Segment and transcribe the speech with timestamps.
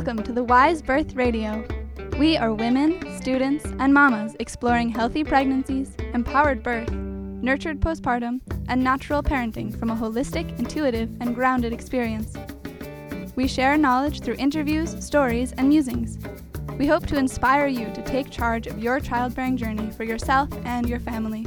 [0.00, 1.62] Welcome to the Wise Birth Radio.
[2.18, 9.22] We are women, students, and mamas exploring healthy pregnancies, empowered birth, nurtured postpartum, and natural
[9.22, 12.34] parenting from a holistic, intuitive, and grounded experience.
[13.36, 16.16] We share knowledge through interviews, stories, and musings.
[16.78, 20.88] We hope to inspire you to take charge of your childbearing journey for yourself and
[20.88, 21.46] your family.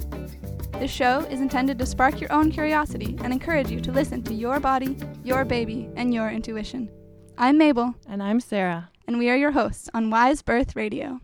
[0.74, 4.34] This show is intended to spark your own curiosity and encourage you to listen to
[4.36, 6.88] your body, your baby, and your intuition.
[7.36, 7.96] I'm Mabel.
[8.08, 8.92] And I'm Sarah.
[9.08, 11.20] And we are your hosts on Wise Birth Radio.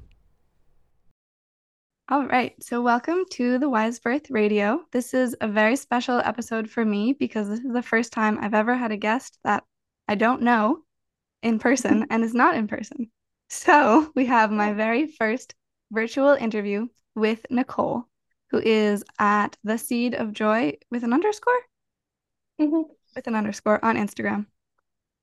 [2.10, 4.82] All right, so welcome to the Wise Birth Radio.
[4.92, 8.56] This is a very special episode for me because this is the first time I've
[8.56, 9.64] ever had a guest that
[10.08, 10.80] I don't know
[11.44, 13.12] in person and is not in person.
[13.50, 15.54] So we have my very first
[15.92, 18.06] virtual interview with Nicole,
[18.50, 21.62] who is at the Seed of Joy with an underscore?
[22.60, 22.92] Mm-hmm.
[23.16, 24.48] With an underscore on Instagram.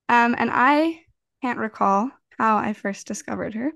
[0.08, 1.00] Um, and I
[1.42, 3.72] can't recall how I first discovered her.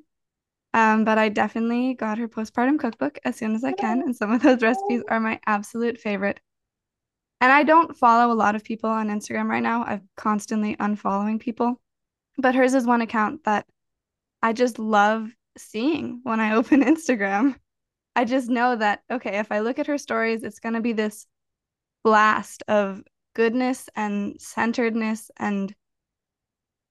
[0.72, 4.30] Um, but I definitely got her postpartum cookbook as soon as I can, and some
[4.30, 6.40] of those recipes are my absolute favorite.
[7.40, 9.84] And I don't follow a lot of people on Instagram right now.
[9.84, 11.80] I'm constantly unfollowing people,
[12.38, 13.66] but hers is one account that
[14.42, 17.56] I just love seeing when I open Instagram.
[18.14, 20.92] I just know that, okay, if I look at her stories, it's going to be
[20.92, 21.26] this
[22.04, 23.02] blast of
[23.34, 25.74] goodness and centeredness and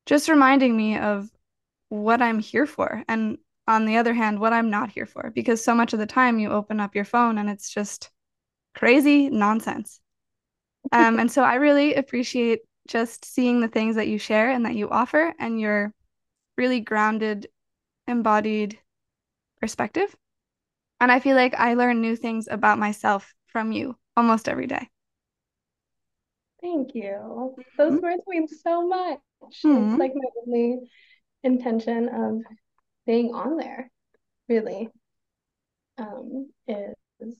[0.09, 1.29] just reminding me of
[1.89, 3.03] what I'm here for.
[3.07, 6.07] And on the other hand, what I'm not here for, because so much of the
[6.07, 8.09] time you open up your phone and it's just
[8.73, 10.01] crazy nonsense.
[10.91, 14.73] Um, and so I really appreciate just seeing the things that you share and that
[14.73, 15.93] you offer and your
[16.57, 17.47] really grounded,
[18.07, 18.79] embodied
[19.61, 20.15] perspective.
[20.99, 24.89] And I feel like I learn new things about myself from you almost every day.
[26.63, 27.53] Thank you.
[27.77, 28.01] Those mm-hmm.
[28.01, 29.19] words mean so much.
[29.43, 29.91] Mm-hmm.
[29.91, 30.79] It's like my only
[31.43, 32.41] intention of
[33.05, 33.89] being on there,
[34.47, 34.89] really,
[35.97, 37.35] um, is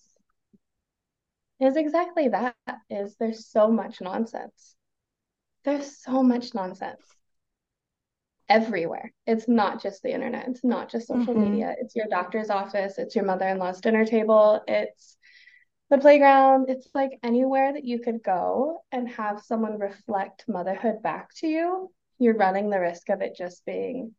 [1.59, 2.56] is exactly that.
[2.90, 4.76] Is there's so much nonsense.
[5.64, 7.04] There's so much nonsense
[8.48, 9.14] everywhere.
[9.28, 10.48] It's not just the internet.
[10.48, 11.52] It's not just social mm-hmm.
[11.52, 11.76] media.
[11.80, 12.98] It's your doctor's office.
[12.98, 14.62] It's your mother-in-law's dinner table.
[14.68, 15.18] It's
[15.90, 16.70] the playground.
[16.70, 21.92] It's like anywhere that you could go and have someone reflect motherhood back to you
[22.20, 24.14] you're running the risk of it just being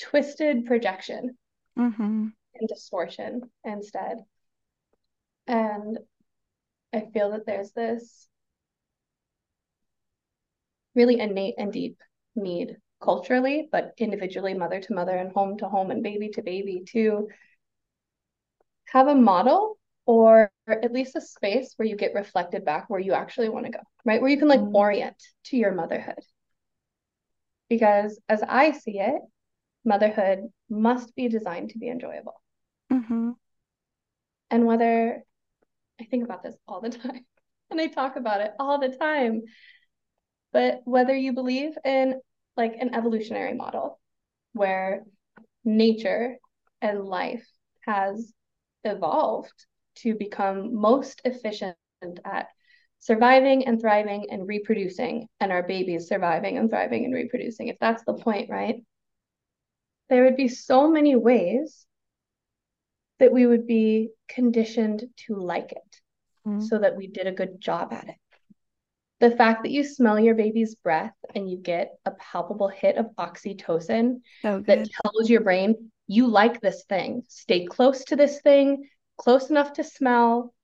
[0.00, 1.36] twisted projection
[1.76, 2.28] mm-hmm.
[2.54, 4.18] and distortion instead.
[5.48, 5.98] And
[6.94, 8.28] I feel that there's this
[10.94, 11.98] really innate and deep
[12.36, 16.84] need culturally, but individually, mother to mother and home to home and baby to baby,
[16.92, 17.28] to
[18.86, 19.77] have a model
[20.08, 23.72] or at least a space where you get reflected back where you actually want to
[23.72, 24.22] go, right?
[24.22, 24.74] Where you can like mm-hmm.
[24.74, 26.24] orient to your motherhood
[27.68, 29.20] because as I see it,
[29.84, 32.40] motherhood must be designed to be enjoyable.
[32.90, 33.32] Mm-hmm.
[34.50, 35.22] And whether
[36.00, 37.26] I think about this all the time
[37.70, 39.42] and I talk about it all the time,
[40.54, 42.18] but whether you believe in
[42.56, 44.00] like an evolutionary model
[44.54, 45.02] where
[45.66, 46.38] nature
[46.80, 47.46] and life
[47.84, 48.32] has
[48.84, 49.66] evolved
[50.02, 51.76] to become most efficient
[52.24, 52.48] at
[53.00, 58.04] surviving and thriving and reproducing, and our babies surviving and thriving and reproducing, if that's
[58.04, 58.82] the point, right?
[60.08, 61.86] There would be so many ways
[63.18, 66.00] that we would be conditioned to like it
[66.46, 66.60] mm-hmm.
[66.60, 68.16] so that we did a good job at it.
[69.20, 73.06] The fact that you smell your baby's breath and you get a palpable hit of
[73.18, 78.88] oxytocin so that tells your brain, you like this thing, stay close to this thing,
[79.18, 80.54] close enough to smell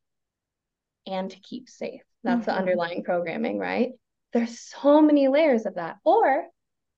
[1.06, 2.02] and to keep safe.
[2.22, 2.50] That's mm-hmm.
[2.50, 3.92] the underlying programming, right?
[4.32, 5.98] There's so many layers of that.
[6.04, 6.46] Or,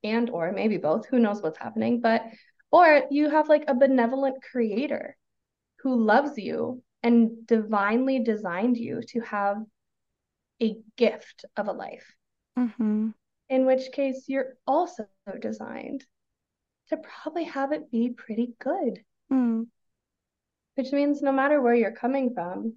[0.04, 2.22] and or maybe both, who knows what's happening, but
[2.70, 5.16] or you have like a benevolent creator
[5.80, 9.58] who loves you and divinely designed you to have
[10.62, 12.14] a gift of a life.
[12.58, 13.10] Mm-hmm.
[13.48, 15.06] In which case, you're also
[15.40, 16.04] designed
[16.88, 19.02] to probably have it be pretty good.
[19.32, 19.66] Mm.
[20.76, 22.74] Which means no matter where you're coming from,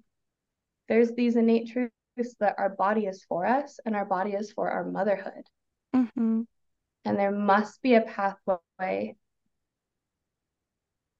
[0.88, 4.70] there's these innate truths that our body is for us and our body is for
[4.70, 5.44] our motherhood.
[5.94, 6.42] Mm-hmm.
[7.04, 9.16] And there must be a pathway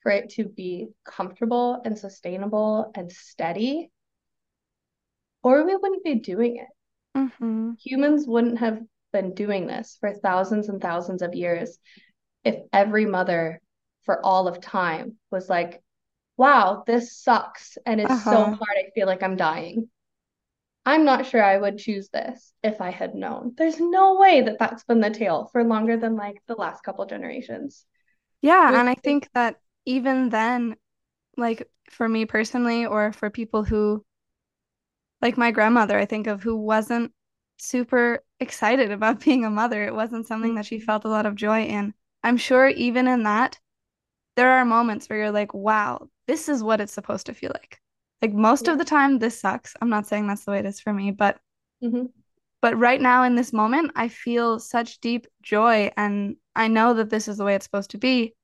[0.03, 3.91] for it to be comfortable and sustainable and steady,
[5.43, 6.69] or we wouldn't be doing it.
[7.17, 7.73] Mm-hmm.
[7.83, 8.81] Humans wouldn't have
[9.13, 11.79] been doing this for thousands and thousands of years
[12.45, 13.61] if every mother
[14.05, 15.83] for all of time was like,
[16.41, 18.25] wow, this sucks and it's uh-huh.
[18.25, 18.79] so hard.
[18.79, 19.91] I feel like I'm dying
[20.85, 23.55] I'm not sure I would choose this if I had known.
[23.57, 27.07] There's no way that that's been the tale for longer than like the last couple
[27.07, 27.87] generations.
[28.43, 30.77] Yeah, and I think that even then,
[31.37, 34.05] like for me personally, or for people who,
[35.23, 37.13] like my grandmother, I think of who wasn't
[37.59, 39.85] super excited about being a mother.
[39.85, 40.81] It wasn't something that she Mm-hmm.
[40.81, 41.95] felt a lot of joy in.
[42.23, 43.59] I'm sure even in that,
[44.37, 47.81] there are moments where you're like, wow, this is what it's supposed to feel like.
[48.23, 48.73] Like most Yeah.
[48.73, 49.75] of the time, this sucks.
[49.81, 51.41] I'm not saying that's the way it is for me, but
[51.83, 52.07] Mm-hmm.
[52.63, 57.11] but right now in this moment, I feel such deep joy and I know that
[57.11, 58.35] this is the way it's supposed to be.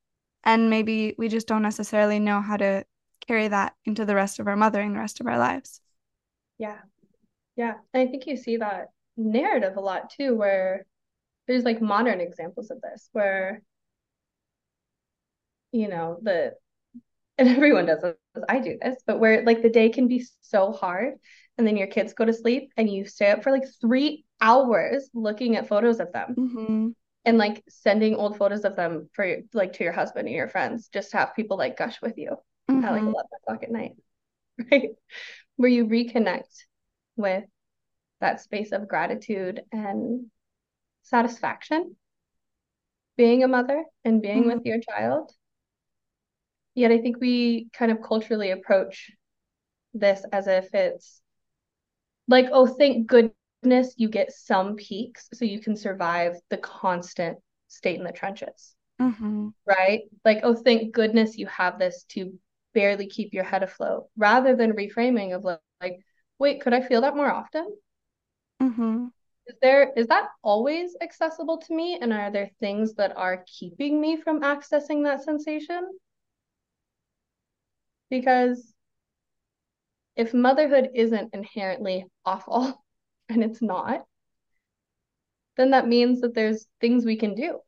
[0.45, 2.85] And maybe we just don't necessarily know how to
[3.27, 5.81] carry that into the rest of our mothering, the rest of our lives.
[6.59, 6.79] Yeah.
[7.57, 7.75] Yeah.
[7.93, 10.87] And I think you see that narrative a lot too, where
[11.47, 13.63] there's like modern examples of this, where,
[15.73, 16.55] you know, the,
[17.39, 18.17] and everyone does this,
[18.49, 21.15] I do this, but where like the day can be so hard
[21.59, 25.11] and then your kids go to sleep and you stay up for like three hours
[25.15, 26.89] looking at photos of them Mm-hmm.
[27.25, 30.89] and like sending old photos of them for like to your husband and your friends
[30.89, 32.37] just to have people like gush with you
[32.83, 33.07] at like Mm-hmm.
[33.07, 33.93] 11 o'clock at night,
[34.73, 34.91] right?
[35.57, 36.65] Where you reconnect
[37.17, 37.45] with
[38.21, 40.27] that space of gratitude and
[41.03, 41.97] satisfaction
[43.17, 44.49] being a mother and being Mm-hmm.
[44.49, 45.31] with your child.
[46.77, 49.11] Yet I think we kind of culturally approach
[49.95, 51.21] this as if it's
[52.29, 57.39] like, oh, thank goodness you get some peaks so you can survive the constant
[57.69, 59.49] state in the trenches, Mm-hmm.
[59.67, 60.03] right?
[60.25, 62.39] Like, oh, thank goodness you have this to
[62.75, 66.01] barely keep your head afloat, rather than reframing of like, like
[66.39, 67.67] wait, could I feel that more often?
[68.63, 69.07] Mm-hmm.
[69.47, 71.99] Is there is that always accessible to me?
[72.01, 75.89] And are there things that are keeping me from accessing that sensation?
[78.11, 78.75] Because
[80.17, 82.85] if motherhood isn't inherently awful,
[83.29, 84.05] and it's not,
[85.57, 87.61] then that means that there's things we can do.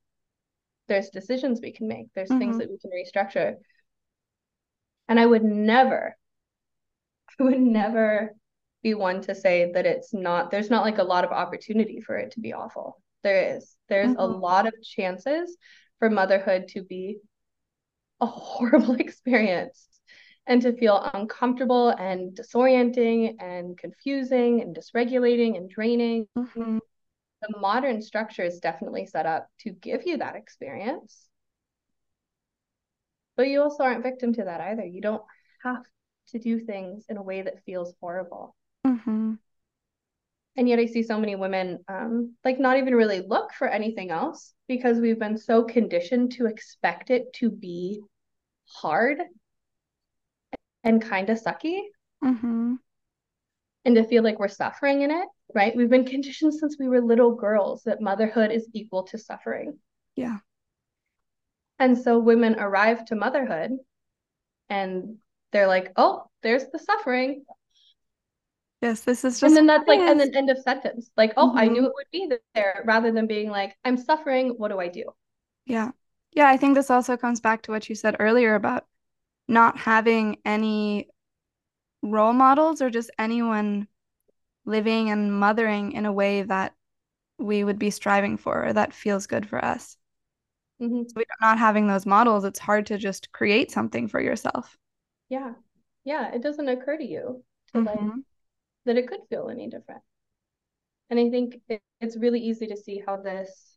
[0.89, 2.09] There's decisions we can make.
[2.15, 2.59] There's things Mm-hmm.
[2.59, 3.57] that we can restructure.
[5.09, 6.17] And I would never,
[7.41, 8.35] I would never
[8.83, 12.17] be one to say that it's not, there's not like a lot of opportunity for
[12.17, 13.03] it to be awful.
[13.23, 13.77] There is.
[13.89, 14.27] There's a Mm-hmm.
[14.27, 15.57] lot of chances
[15.99, 17.19] for motherhood to be
[18.21, 19.98] a horrible experience
[20.49, 26.27] and to feel uncomfortable and disorienting and confusing and dysregulating and draining.
[26.37, 26.79] Mm-hmm.
[27.43, 31.29] The modern structure is definitely set up to give you that experience,
[33.37, 34.85] but you also aren't victim to that either.
[34.85, 35.23] You don't
[35.63, 35.85] have
[36.31, 38.57] to do things in a way that feels horrible.
[38.87, 39.35] Mm-hmm.
[40.57, 44.11] And yet I see so many women um, like not even really look for anything
[44.11, 48.01] else because we've been so conditioned to expect it to be
[48.65, 49.19] hard
[50.85, 51.83] and kind of sucky
[52.25, 52.75] Mm-hmm.
[53.85, 55.75] and to feel like we're suffering in it, right?
[55.75, 59.79] We've been conditioned since we were little girls that motherhood is equal to suffering.
[60.17, 60.39] Yeah.
[61.81, 63.79] And so women arrive to motherhood
[64.69, 65.19] and
[65.53, 67.45] they're like, oh, there's the suffering.
[68.81, 71.11] Yes, this is just And then that's like, and then end of sentence.
[71.17, 71.87] Like, oh, I knew Mm-hmm.
[71.87, 74.51] it would be there rather than being like, I'm suffering.
[74.57, 75.05] What do I do?
[75.67, 75.93] Yeah.
[76.33, 78.87] Yeah, I think this also comes back to what you said earlier about
[79.49, 81.09] not having any
[82.03, 83.89] role models or just anyone
[84.67, 86.75] living and mothering in a way that
[87.39, 89.97] we would be striving for or that feels good for us.
[90.81, 94.79] hmm So we not having those models, it's hard to just create something for yourself.
[95.31, 95.55] Yeah.
[96.05, 96.33] Yeah.
[96.35, 97.43] It doesn't occur to you
[97.75, 98.21] to Mm-hmm.
[98.87, 100.03] that it could feel any different.
[101.11, 103.77] And I think it, it's really easy to see how this,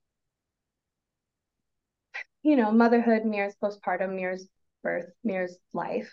[2.44, 4.48] you know, motherhood mirrors postpartum, mirrors
[4.84, 6.12] birth, mirrors life.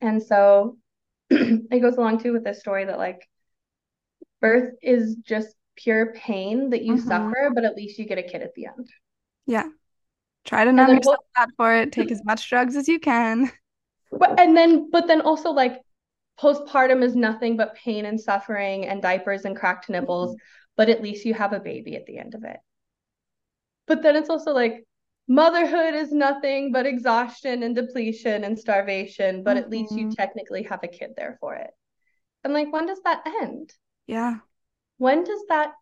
[0.00, 0.78] And so
[1.30, 3.28] it goes along too with this story that like
[4.40, 7.32] birth is just pure pain that you Mm-hmm.
[7.32, 8.88] suffer, but at least you get a kid at the end.
[9.46, 9.68] Yeah.
[10.44, 11.92] Try to numb yourself po- out for it.
[11.92, 13.52] Take as much drugs as you can.
[14.12, 15.80] but and then but then also like
[16.40, 20.36] postpartum is nothing but pain and suffering and diapers and cracked nipples,
[20.76, 22.58] but at least you have a baby at the end of it.
[23.86, 24.86] But then it's also like
[25.28, 30.10] motherhood is nothing but exhaustion and depletion and starvation, but at least you Mm-hmm.
[30.10, 31.70] technically have a kid there for it.
[32.44, 33.72] And like, when does that end?
[34.06, 34.40] Yeah.
[34.98, 35.72] When does that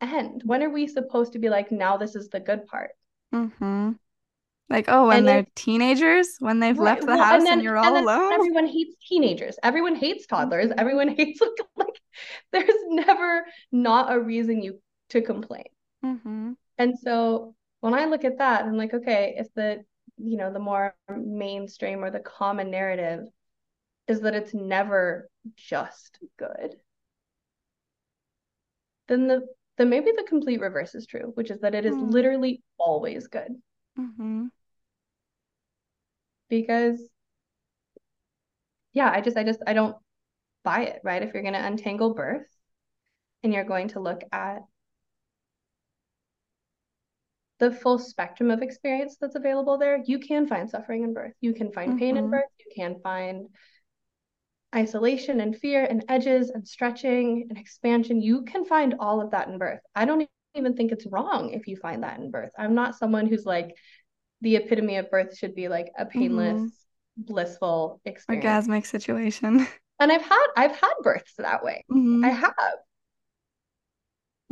[0.00, 0.42] end?
[0.44, 2.92] When are we supposed to be like, now this is the good part?
[3.34, 3.92] Mm-hmm.
[4.70, 6.80] Like, oh, when And they're teenagers, when they've right.
[6.80, 8.32] left the Well, house and then you're all then alone.
[8.32, 9.56] everyone hates teenagers.
[9.62, 10.70] Everyone hates toddlers.
[10.70, 10.78] Mhm.
[10.78, 12.00] Everyone hates like, like
[12.52, 14.80] there's never not a reason you
[15.10, 15.64] to complain.
[16.04, 16.52] Mm-hmm.
[16.78, 19.84] And so when I look at that, I'm like, okay, if the,
[20.18, 23.26] you know, the more mainstream or the common narrative
[24.08, 26.76] is that it's never just good,
[29.06, 29.46] then the
[29.78, 32.10] then maybe the complete reverse is true, which is that it is Mm.
[32.12, 33.62] literally always good.
[33.98, 34.46] Mm-hmm.
[36.48, 37.10] Because
[38.92, 39.96] yeah, I just I just I don't
[40.64, 41.22] buy it, right?
[41.22, 42.46] If you're going to untangle birth
[43.42, 44.60] and you're going to look at
[47.62, 51.32] the full spectrum of experience that's available there, you can find suffering in birth.
[51.40, 52.30] You can find pain in Mm-hmm.
[52.30, 52.50] birth.
[52.58, 53.46] You can find
[54.74, 58.20] isolation and fear and edges and stretching and expansion.
[58.20, 59.80] You can find all of that in birth.
[59.94, 62.50] I don't even think it's wrong if you find that in birth.
[62.58, 63.76] I'm not someone who's like
[64.40, 67.32] the epitome of birth should be like a painless, Mm-hmm.
[67.32, 68.66] blissful experience.
[68.66, 69.66] Orgasmic situation.
[70.00, 71.84] And I've had I've had births that way.
[71.90, 72.24] Mm-hmm.
[72.24, 72.54] I have.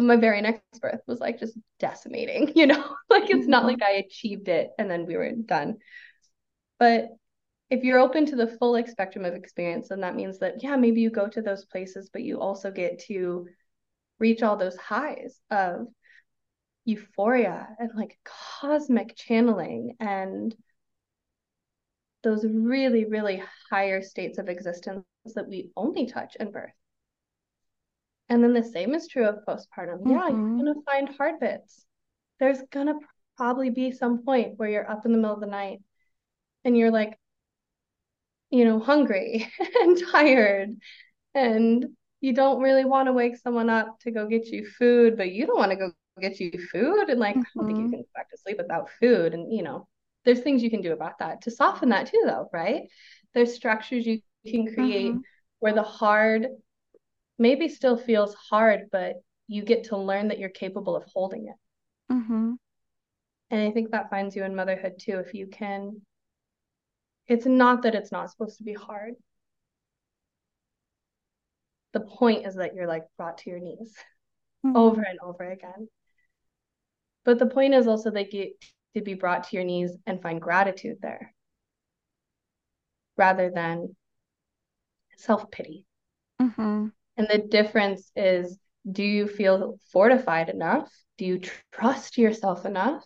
[0.00, 2.96] My very next birth was like just decimating, you know?
[3.08, 3.66] Like it's not Mhm.
[3.66, 5.78] like I achieved it and then we were done.
[6.78, 7.10] But
[7.70, 11.00] if you're open to the full spectrum of experience, then that means that, yeah, maybe
[11.00, 13.48] you go to those places, but you also get to
[14.20, 15.88] reach all those highs of
[16.84, 20.56] euphoria and like cosmic channeling and
[22.22, 25.04] those really, really higher states of existence
[25.34, 26.72] that we only touch in birth.
[28.30, 30.08] And then the same is true of postpartum.
[30.08, 30.58] Yeah, you're Mhm.
[30.58, 31.84] gonna find hard bits.
[32.38, 32.98] There's gonna
[33.36, 35.82] probably be some point where you're up in the middle of the night
[36.64, 37.18] and you're like,
[38.50, 39.46] you know, hungry
[39.80, 40.76] and tired,
[41.34, 41.86] and
[42.20, 45.46] you don't really want to wake someone up to go get you food, but you
[45.46, 47.08] don't want to go get you food.
[47.10, 47.90] And like, I don't think you Mhm.
[47.90, 49.34] can go back to sleep without food.
[49.34, 49.88] And, you know,
[50.24, 52.84] there's things you can do about that to soften that too, though, right?
[53.34, 55.24] There's structures you can create Mhm.
[55.60, 56.48] where the hard
[57.40, 59.14] maybe still feels hard, but
[59.48, 62.12] you get to learn that you're capable of holding it.
[62.12, 62.52] Mm-hmm.
[63.50, 65.18] And I think that finds you in motherhood too.
[65.18, 66.02] If you can,
[67.26, 69.14] it's not that it's not supposed to be hard.
[71.92, 73.92] The point is that you're like brought to your knees
[74.64, 74.76] Mm-hmm.
[74.76, 75.88] over and over again.
[77.24, 78.52] But the point is also that you
[78.94, 81.32] to be brought to your knees and find gratitude there
[83.16, 83.96] rather than
[85.16, 85.86] self pity.
[86.42, 86.88] Mm-hmm.
[87.20, 88.58] And the difference is
[88.90, 90.90] do you feel fortified enough?
[91.18, 93.04] Do you trust yourself enough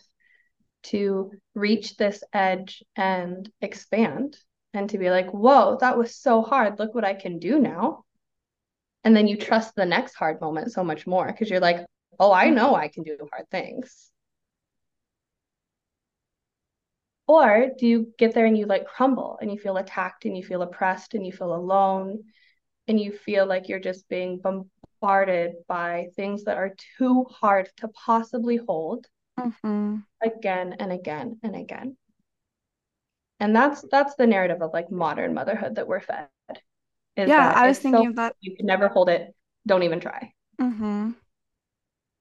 [0.85, 4.37] to reach this edge and expand
[4.73, 6.78] and to be like, whoa, that was so hard.
[6.78, 8.04] Look what I can do now.
[9.02, 11.85] And then you trust the next hard moment so much more because you're like,
[12.21, 14.12] oh, I know I can do hard things.
[17.26, 20.44] Or do you get there and you like crumble and you feel attacked and you
[20.44, 22.23] feel oppressed and you feel alone
[22.88, 27.88] and you feel like you're just being bombarded by things that are too hard to
[27.88, 29.07] possibly hold
[29.38, 29.97] Mm-hmm.
[30.23, 31.97] again and again and again.
[33.41, 36.29] And that's that's the narrative of like modern motherhood that we're fed.
[37.17, 38.37] Yeah, I was thinking so of that.
[38.41, 39.35] you can never hold it.
[39.67, 40.33] Don't even try.
[40.61, 41.12] Mm-hmm.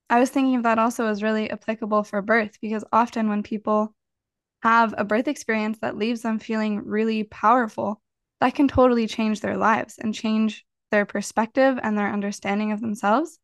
[0.10, 3.94] I was thinking of that also as really applicable for birth because often when people
[4.64, 8.03] have a birth experience that leaves them feeling really powerful,
[8.44, 13.40] that can totally change their lives and change their perspective and their understanding of themselves.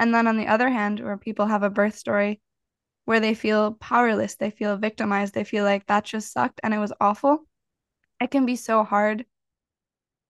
[0.00, 2.40] And then on the other hand, where people have a birth story
[3.04, 6.78] where they feel powerless, they feel victimized, they feel like that just sucked and it
[6.78, 7.46] was awful,
[8.20, 9.24] it can be so hard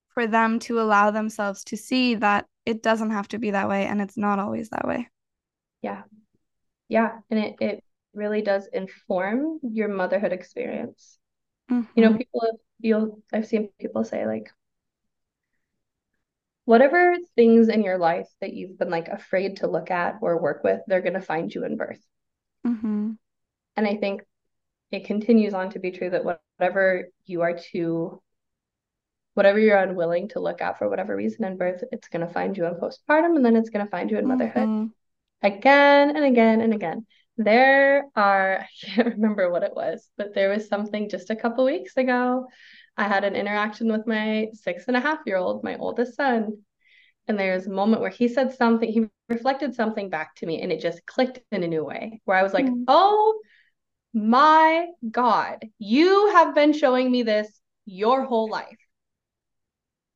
[0.09, 3.87] for them to allow themselves to see that it doesn't have to be that way
[3.87, 5.09] and it's not always that way.
[5.81, 6.03] Yeah.
[6.89, 7.21] Yeah.
[7.31, 11.17] And it, it really does inform your motherhood experience.
[11.95, 12.17] You know, Mhm.
[12.19, 14.51] people have, you'll I've seen people say like
[16.65, 20.63] whatever things in your life that you've been like afraid to look at or work
[20.63, 22.03] with, they're gonna find you in birth.
[22.63, 23.17] Mhm.
[23.75, 24.23] And I think
[24.91, 28.21] it continues on to be true that whatever you are to,
[29.33, 32.57] whatever you're unwilling to look at for whatever reason in birth, it's going to find
[32.57, 34.91] you in postpartum and then it's going to find you in motherhood Mhm.
[35.41, 37.05] again and again and again.
[37.43, 41.65] There are, I can't remember what it was, but there was something just a couple
[41.65, 42.47] weeks ago.
[42.97, 46.63] I had an interaction with my six and a half year old, my oldest son.
[47.27, 50.61] And there was a moment where he said something, he reflected something back to me,
[50.61, 52.83] and it just clicked in a new way where I was like, Mm.
[52.87, 53.39] oh
[54.13, 58.77] my God, you have been showing me this your whole life.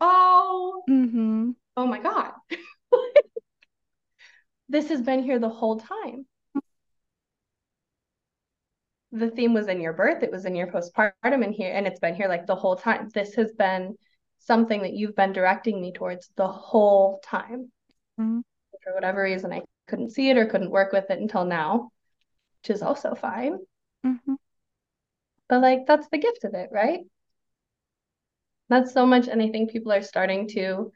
[0.01, 1.51] Oh, mm-hmm.
[1.77, 2.33] oh my God.
[4.69, 6.25] this has been here the whole time.
[9.15, 12.01] The theme was in your birth, it was in your postpartum and here, and it's
[12.01, 13.07] been here like the whole time.
[13.13, 13.97] This has been
[14.39, 17.71] something that you've been directing me towards the whole time.
[18.19, 18.43] Mhm.
[18.83, 21.91] For whatever reason, I couldn't see it or couldn't work with it until now,
[22.59, 23.65] which is also fine.
[24.03, 24.35] Mhm.
[25.47, 27.07] But like that's the gift of it, right?
[28.67, 30.91] That's so much, and I think people are starting to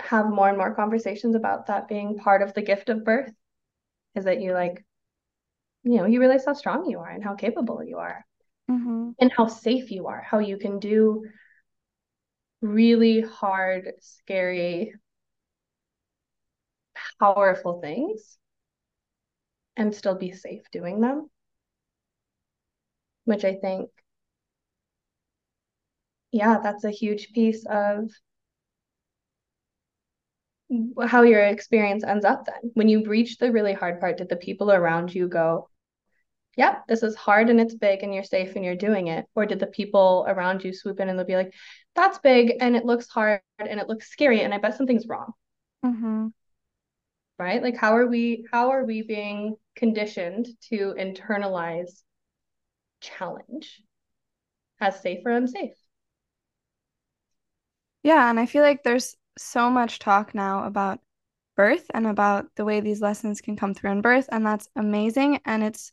[0.00, 3.32] have more and more conversations about that being part of the gift of birth
[4.16, 4.84] is that you like
[5.84, 8.24] you know you realize how strong you are and how capable you are
[8.70, 9.10] Mm-hmm.
[9.20, 11.24] and how safe you are how you can do
[12.62, 14.94] really hard scary
[17.20, 18.38] powerful things
[19.76, 21.28] and still be safe doing them
[23.24, 23.90] which i think
[26.32, 28.10] yeah that's a huge piece of
[31.06, 32.70] how your experience ends up then.
[32.74, 35.69] When you reach the really hard part, did the people around you go,
[36.56, 39.26] yeah, this is hard and it's big and you're safe and you're doing it?
[39.34, 41.54] Or did the people around you swoop in and they'll be like,
[41.94, 45.32] That's big and it looks hard and it looks scary and I bet something's wrong.
[45.84, 46.28] Mm-hmm.
[47.38, 47.62] Right?
[47.62, 52.02] Like how are we how are we being conditioned to internalize
[53.00, 53.82] challenge
[54.80, 55.74] as safe or unsafe?
[58.02, 61.00] Yeah, and I feel like there's so much talk now about
[61.56, 65.40] birth and about the way these lessons can come through in birth, and that's amazing.
[65.44, 65.92] And it's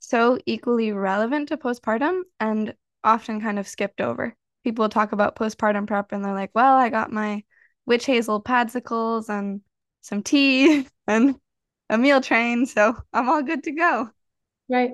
[0.00, 4.34] so equally relevant to postpartum and often kind of skipped over.
[4.64, 7.44] People talk about postpartum prep and they're like, well, I got my
[7.86, 9.60] witch hazel padsicles and
[10.00, 11.36] some tea and
[11.88, 14.10] a meal train, so I'm all good to go.
[14.68, 14.90] Right.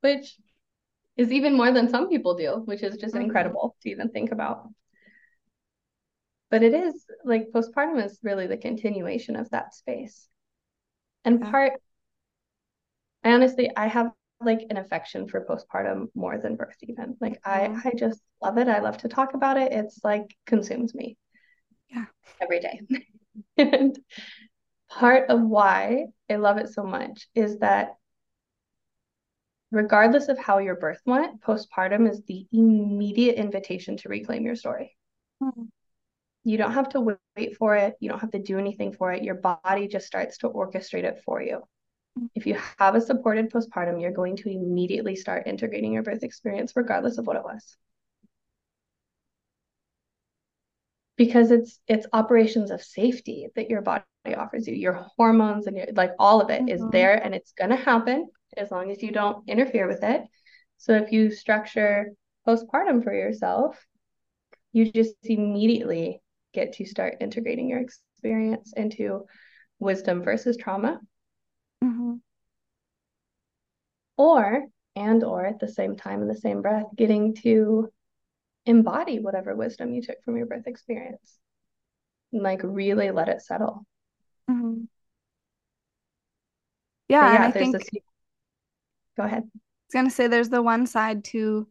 [0.00, 0.36] Which
[1.16, 3.24] is even more than some people do, which is just mm-hmm.
[3.24, 4.68] incredible to even think about
[6.50, 10.28] but it is like postpartum is really the continuation of that space
[11.24, 11.50] and yeah.
[11.50, 11.72] part
[13.24, 17.76] i honestly i have like an affection for postpartum more than birth even like mm-hmm.
[17.76, 21.16] i i just love it i love to talk about it it's like consumes me
[21.88, 22.04] yeah
[22.40, 22.80] every day
[23.56, 23.98] and
[24.90, 27.94] part of why i love it so much is that
[29.70, 34.96] regardless of how your birth went postpartum is the immediate invitation to reclaim your story
[35.42, 35.62] mm-hmm.
[36.46, 37.96] You don't have to wait for it.
[37.98, 39.24] You don't have to do anything for it.
[39.24, 41.64] Your body just starts to orchestrate it for you.
[42.34, 46.72] If you have a supported postpartum, you're going to immediately start integrating your birth experience,
[46.74, 47.76] regardless of what it was.
[51.16, 54.04] Because it's it's operations of safety that your body
[54.36, 54.74] offers you.
[54.74, 56.74] Your hormones and your like all of it mm-hmm.
[56.74, 60.22] is there and it's gonna happen as long as you don't interfere with it.
[60.78, 62.12] So if you structure
[62.46, 63.82] postpartum for yourself,
[64.72, 66.20] you just immediately
[66.52, 69.24] get to start integrating your experience into
[69.78, 71.00] wisdom versus trauma.
[71.84, 72.14] Mm-hmm.
[74.16, 77.90] Or, and or at the same time, in the same breath, getting to
[78.64, 81.38] embody whatever wisdom you took from your birth experience
[82.32, 83.86] and like really let it settle.
[84.50, 84.84] Mm-hmm.
[87.08, 87.88] Yeah, yeah, I think this...
[89.16, 89.42] go ahead.
[89.44, 89.58] I
[89.88, 91.68] was gonna say there's the one side to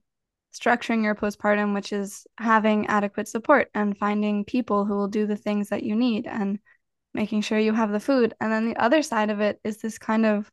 [0.54, 5.36] structuring your postpartum, which is having adequate support and finding people who will do the
[5.36, 6.60] things that you need and
[7.16, 8.34] making sure you have the food.
[8.40, 10.52] And then the other side of it is this kind of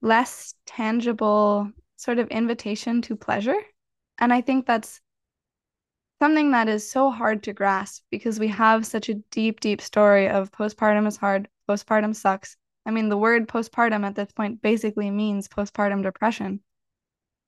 [0.00, 3.60] less tangible sort of invitation to pleasure.
[4.18, 5.00] And I think that's
[6.20, 10.28] something that is so hard to grasp because we have such a deep, deep story
[10.28, 12.56] of postpartum is hard, postpartum sucks.
[12.86, 16.60] I mean, the word postpartum at this point basically means postpartum depression.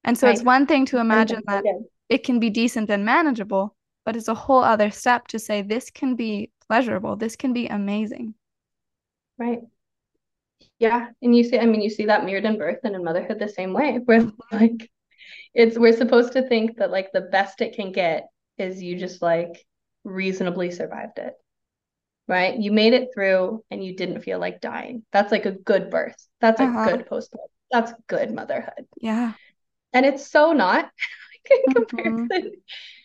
[0.05, 0.35] And so right.
[0.35, 1.65] it's one thing to imagine that
[2.09, 5.91] it can be decent and manageable, but it's a whole other step to say this
[5.91, 8.35] can be pleasurable, this can be amazing.
[9.39, 9.61] Right.
[10.79, 11.09] Yeah.
[11.23, 13.49] And you see, I mean, you see that mirrored in birth and in motherhood the
[13.49, 14.91] same way, where like
[15.55, 19.23] it's we're supposed to think that like the best it can get is you just
[19.23, 19.65] like
[20.05, 21.35] reasonably survived it.
[22.27, 22.59] Right?
[22.59, 25.05] You made it through and you didn't feel like dying.
[25.13, 26.17] That's like a good birth.
[26.41, 26.91] That's a uh-huh.
[26.91, 27.51] good postpartum.
[27.71, 28.87] That's good motherhood.
[28.97, 29.35] Yeah
[29.95, 30.91] and it's so not
[31.51, 31.73] in mm-hmm.
[31.73, 32.49] comparison mm-hmm.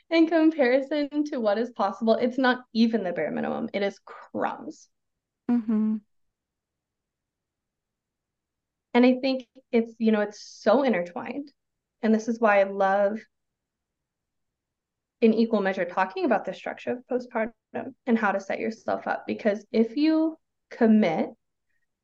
[0.10, 3.70] In comparison to what is possible it's not even the bare minimum.
[3.74, 4.88] It is crumbs.
[5.50, 5.98] Mm-hmm.
[8.94, 11.52] and i think it's you know it's so intertwined.
[12.02, 13.20] And this is why i love
[15.22, 19.26] in equal measure talking about the structure of postpartum and how to set yourself up.
[19.28, 20.38] Because if you
[20.72, 21.30] commit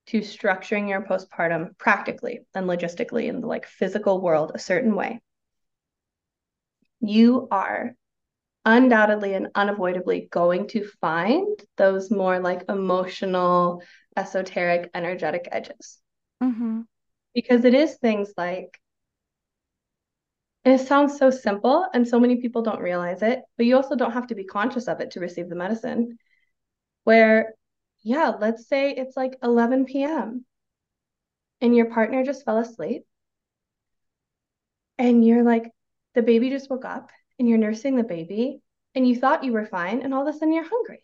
[0.08, 5.22] to structuring your postpartum practically and logistically in the like physical world a certain way,
[7.02, 7.96] you are
[8.66, 13.84] undoubtedly and unavoidably going to find those more like emotional,
[14.18, 16.00] esoteric, energetic edges.
[16.42, 16.82] Mm-hmm.
[17.34, 18.80] Because it is things like,
[20.64, 24.14] it sounds so simple and so many people don't realize it, but you also don't
[24.14, 26.18] have to be conscious of it to receive the medicine.
[27.04, 27.54] Where
[28.06, 30.46] yeah, let's say it's like 11 p.m.
[31.60, 33.04] and your partner just fell asleep.
[35.00, 35.72] And you're like,
[36.16, 38.62] the baby just woke up and you're nursing the baby
[38.96, 40.02] and you thought you were fine.
[40.02, 41.02] And all of a sudden you're hungry.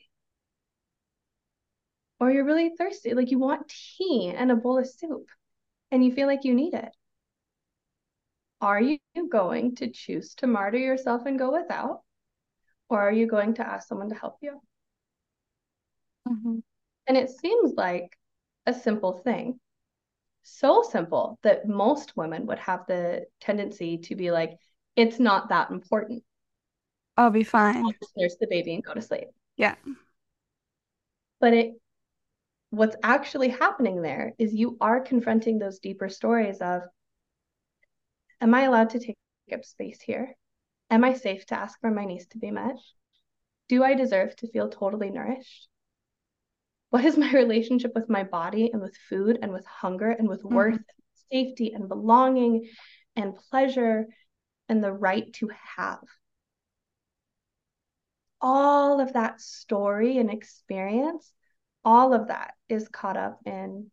[2.21, 5.27] or you're really thirsty, like you want tea and a bowl of soup
[5.89, 6.95] and you feel like you need it.
[8.61, 12.01] Are you going to choose to martyr yourself and go without?
[12.89, 14.61] Or are you going to ask someone to help you?
[16.27, 16.59] Mm-hmm.
[17.07, 18.15] And it seems like
[18.67, 19.59] a simple thing.
[20.43, 24.57] So simple that most women would have the tendency to be like,
[24.95, 26.23] it's not that important.
[27.17, 27.77] I'll be fine.
[27.77, 29.27] I'll just nurse the baby and go to sleep.
[29.57, 29.75] Yeah.
[31.39, 31.73] But it
[32.69, 36.83] what's actually happening there is you are confronting those deeper stories of
[38.39, 39.17] am I allowed to take
[39.53, 40.35] up space here?
[40.89, 42.77] Am I safe to ask for my needs to be met?
[43.67, 45.67] Do I deserve to feel totally nourished?
[46.89, 50.43] What is my relationship with my body and with food and with hunger and with
[50.43, 50.55] mm-hmm.
[50.55, 50.79] worth,
[51.31, 52.67] safety and belonging
[53.15, 54.07] and pleasure
[54.71, 55.99] and the right to have?
[58.39, 61.31] All of that story and experience
[61.83, 63.89] all of that is caught up in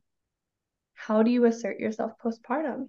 [0.94, 2.88] how do you assert yourself postpartum?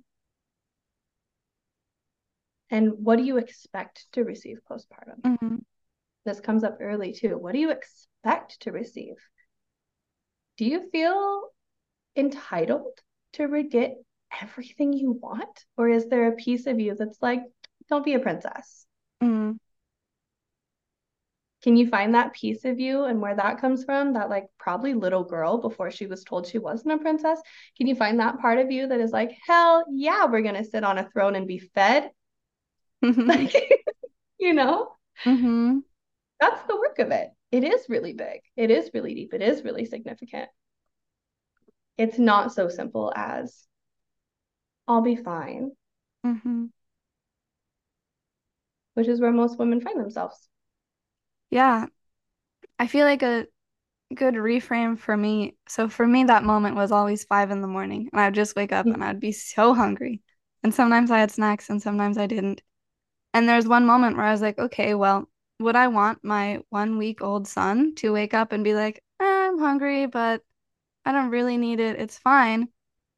[2.69, 5.21] And what do you expect to receive postpartum?
[5.25, 5.55] Mm-hmm.
[6.25, 7.37] This comes up early too.
[7.37, 9.15] What do you expect to receive?
[10.57, 11.49] Do you feel
[12.15, 12.99] entitled
[13.33, 13.95] to get
[14.41, 15.65] everything you want?
[15.77, 17.41] Or is there a piece of you that's like,
[17.89, 18.85] don't be a princess?
[19.23, 19.53] Mm-hmm.
[21.61, 24.13] Can you find that piece of you and where that comes from?
[24.13, 27.41] That like probably little girl before she was told she wasn't a princess.
[27.77, 30.83] Can you find that part of you that is like hell yeah we're gonna sit
[30.83, 32.11] on a throne and be fed.
[33.01, 33.53] Like
[34.39, 34.91] you know?
[35.25, 35.79] Mm-hmm.
[36.39, 37.29] that's the work of it.
[37.51, 38.41] It is really big.
[38.55, 39.33] It is really deep.
[39.33, 40.49] It is really significant.
[41.97, 43.65] It's not so simple as
[44.87, 45.71] i'll be fine.
[46.25, 46.65] Mm-hmm.
[48.99, 50.49] Which is where most women find themselves
[51.49, 51.87] yeah.
[52.77, 53.47] I feel like a
[54.15, 55.57] good reframe for me.
[55.67, 58.71] So for me, that moment was always five in the morning, and I'd just wake
[58.71, 60.21] up and I'd be so hungry.
[60.63, 62.61] And sometimes I had snacks and sometimes I didn't.
[63.33, 66.97] And there's one moment where I was like, okay, well, would I want my one
[66.97, 70.43] week old son to wake up and be like, eh, I'm hungry, but
[71.05, 71.99] I don't really need it.
[71.99, 72.69] It's fine.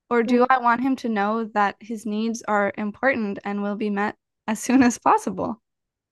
[0.10, 3.89] Or do I want him to know that his needs are important and will be
[3.89, 4.17] met
[4.48, 5.62] as soon as possible?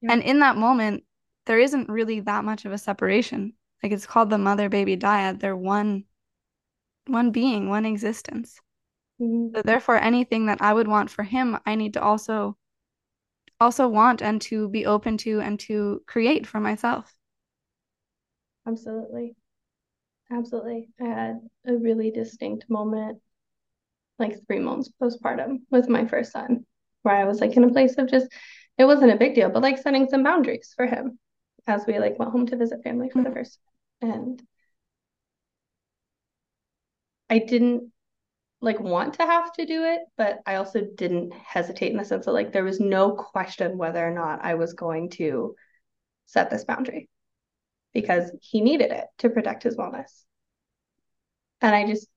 [0.01, 0.13] Yeah.
[0.13, 1.03] And in that moment,
[1.45, 3.53] there isn't really that much of a separation.
[3.81, 5.39] Like it's called the mother baby dyad.
[5.39, 6.05] They're one
[7.07, 8.59] one being, one existence.
[9.21, 9.55] Mm-hmm.
[9.55, 12.55] So therefore anything that I would want for him, I need to also
[13.59, 17.13] also want and to be open to and to create for myself.
[18.67, 19.35] Absolutely.
[20.31, 20.89] Absolutely.
[21.01, 23.19] I had a really distinct moment
[24.19, 26.65] like 3 months postpartum with my first son
[27.01, 28.27] where I was like in a place of just
[28.79, 31.19] it wasn't a big deal, but like setting some boundaries for him
[31.67, 33.37] as we like went home to visit family for the mm-hmm.
[33.37, 33.59] first
[34.01, 34.41] and
[37.29, 37.91] I didn't
[38.61, 42.25] like want to have to do it, but I also didn't hesitate in the sense
[42.25, 45.55] that like there was no question whether or not I was going to
[46.25, 47.09] set this boundary
[47.93, 50.23] because he needed it to protect his wellness.
[51.61, 52.07] And I just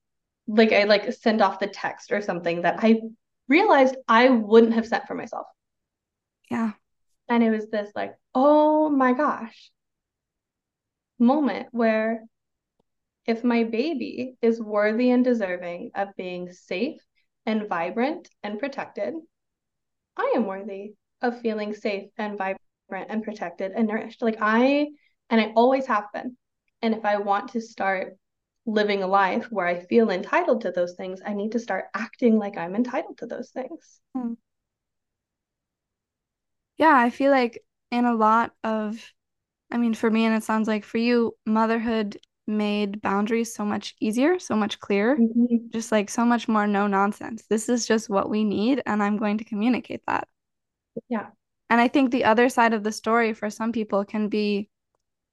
[0.47, 3.01] like I like sent off the text or something that I
[3.47, 5.45] realized I wouldn't have sent for myself.
[6.49, 6.73] Yeah.
[7.29, 9.71] And it was this like, oh my gosh,
[11.19, 12.23] moment where
[13.25, 16.99] if my baby is worthy and deserving of being safe
[17.45, 19.13] and vibrant and protected,
[20.17, 24.21] I am worthy of feeling safe and vibrant and protected and nourished.
[24.21, 24.89] Like I,
[25.29, 26.35] and I always have been.
[26.81, 28.17] And if I want to start
[28.65, 32.37] living a life where I feel entitled to those things, I need to start acting
[32.37, 34.01] like I'm entitled to those things.
[34.13, 34.33] Hmm
[36.77, 38.99] yeah, I feel like in a lot of,
[39.71, 43.95] I mean, for me, and it sounds like for you, motherhood made boundaries so much
[43.99, 45.67] easier, so much clearer, mm-hmm.
[45.71, 47.45] just like so much more no nonsense.
[47.49, 50.27] This is just what we need, and I'm going to communicate that.
[51.09, 51.27] Yeah.
[51.69, 54.69] And I think the other side of the story for some people can be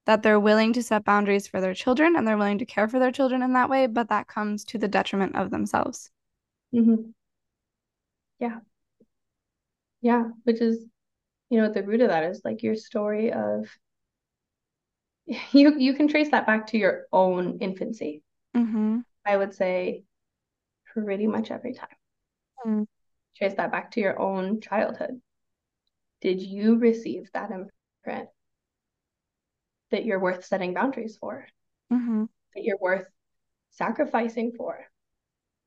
[0.07, 2.99] that they're willing to set boundaries for their children and they're willing to care for
[2.99, 6.11] their children in that way, but that comes to the detriment of themselves.
[6.75, 7.11] Mm-hmm.
[8.39, 8.61] Yeah.
[10.01, 10.87] Yeah, which is
[11.51, 13.67] you know, at the root of that is like your story of
[15.53, 18.23] you you can trace that back to your own infancy.
[18.57, 19.01] Mm-hmm.
[19.27, 20.05] I would say
[20.93, 21.89] pretty much every time.
[22.67, 22.87] Mm.
[23.37, 25.21] Trace that back to your own childhood.
[26.21, 28.29] Did you receive that imprint
[29.91, 31.47] that you're worth setting boundaries for?
[31.93, 32.25] Mm-hmm.
[32.55, 33.07] That you're worth
[33.71, 34.85] sacrificing for?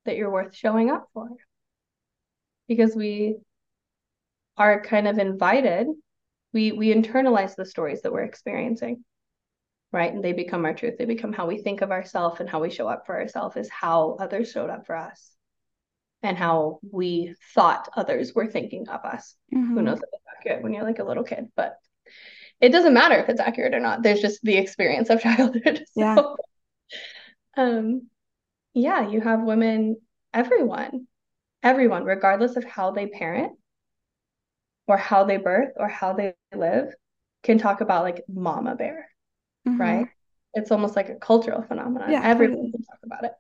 [0.06, 1.30] That you're worth showing up for?
[2.68, 3.38] Because we
[4.58, 5.88] are kind of invited
[6.54, 9.04] we we internalize the stories that we're experiencing
[9.94, 10.12] right?
[10.12, 10.96] And they become our truth.
[10.98, 13.70] They become how we think of ourselves and how we show up for ourselves is
[13.70, 15.36] how others showed up for us
[16.24, 19.36] and how we thought others were thinking of us.
[19.54, 19.76] Mm-hmm.
[19.76, 21.76] Who knows if it's accurate when you're like a little kid, but
[22.60, 24.02] it doesn't matter if it's accurate or not.
[24.02, 25.86] There's just the experience of childhood.
[25.94, 26.24] So, Yeah.
[27.56, 28.08] um,
[28.74, 29.98] yeah, you have women,
[30.34, 31.08] everyone,
[31.62, 33.54] everyone, regardless of how they parent
[34.88, 36.94] or how they birth or how they live,
[37.44, 39.10] can talk about like mama bear,
[39.68, 39.80] Mhm.
[39.80, 40.08] right?
[40.54, 42.12] It's almost like a cultural phenomenon.
[42.12, 42.72] Yeah, Everyone totally.
[42.72, 43.34] can talk about it.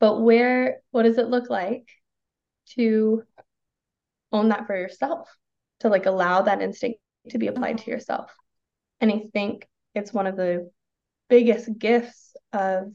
[0.00, 1.88] But where, what does it look like
[2.76, 3.24] to
[4.32, 5.28] own that for yourself?
[5.80, 7.00] To like allow that instinct
[7.30, 8.32] to be applied to yourself.
[9.00, 10.70] And I think it's one of the
[11.28, 12.92] biggest gifts of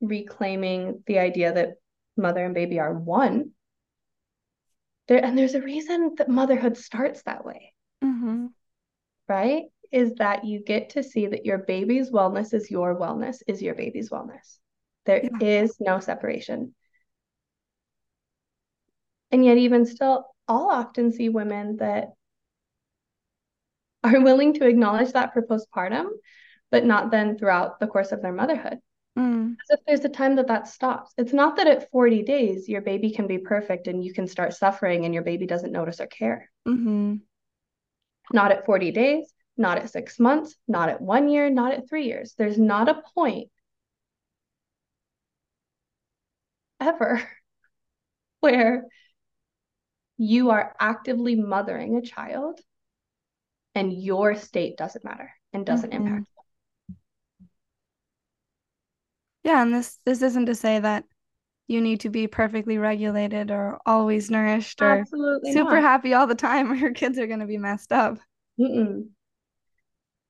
[0.00, 1.74] reclaiming the idea that
[2.16, 3.50] mother and baby are one.
[5.08, 8.52] There, and there's a reason that motherhood starts that way, Mhm.
[9.28, 9.64] right?
[9.90, 13.74] Is that you get to see that your baby's wellness is your wellness, is your
[13.74, 14.58] baby's wellness.
[15.04, 15.38] There Yeah.
[15.40, 16.74] is no separation.
[19.30, 22.12] And yet, even still, I'll often see women that
[24.04, 26.08] are willing to acknowledge that for postpartum,
[26.70, 28.80] but not then throughout the course of their motherhood.
[29.18, 29.56] Mm.
[29.70, 31.12] As if there's a time that that stops.
[31.18, 34.54] It's not that at 40 days your baby can be perfect and you can start
[34.54, 36.50] suffering and your baby doesn't notice or care.
[36.66, 37.20] Mhm.
[38.32, 42.06] Not at 40 days, not at six months, not at one year, not at three
[42.06, 42.34] years.
[42.38, 43.50] There's not a point
[46.80, 47.20] ever
[48.40, 48.86] where
[50.16, 52.60] you are actively mothering a child
[53.74, 55.96] and your state doesn't matter and doesn't Mhm.
[55.96, 56.31] impact.
[59.44, 61.04] Yeah, and this this isn't to say that
[61.66, 65.82] you need to be perfectly regulated or always nourished or Absolutely super not.
[65.82, 68.18] happy all the time or your kids are going to be messed up.
[68.60, 69.08] Mm-mm.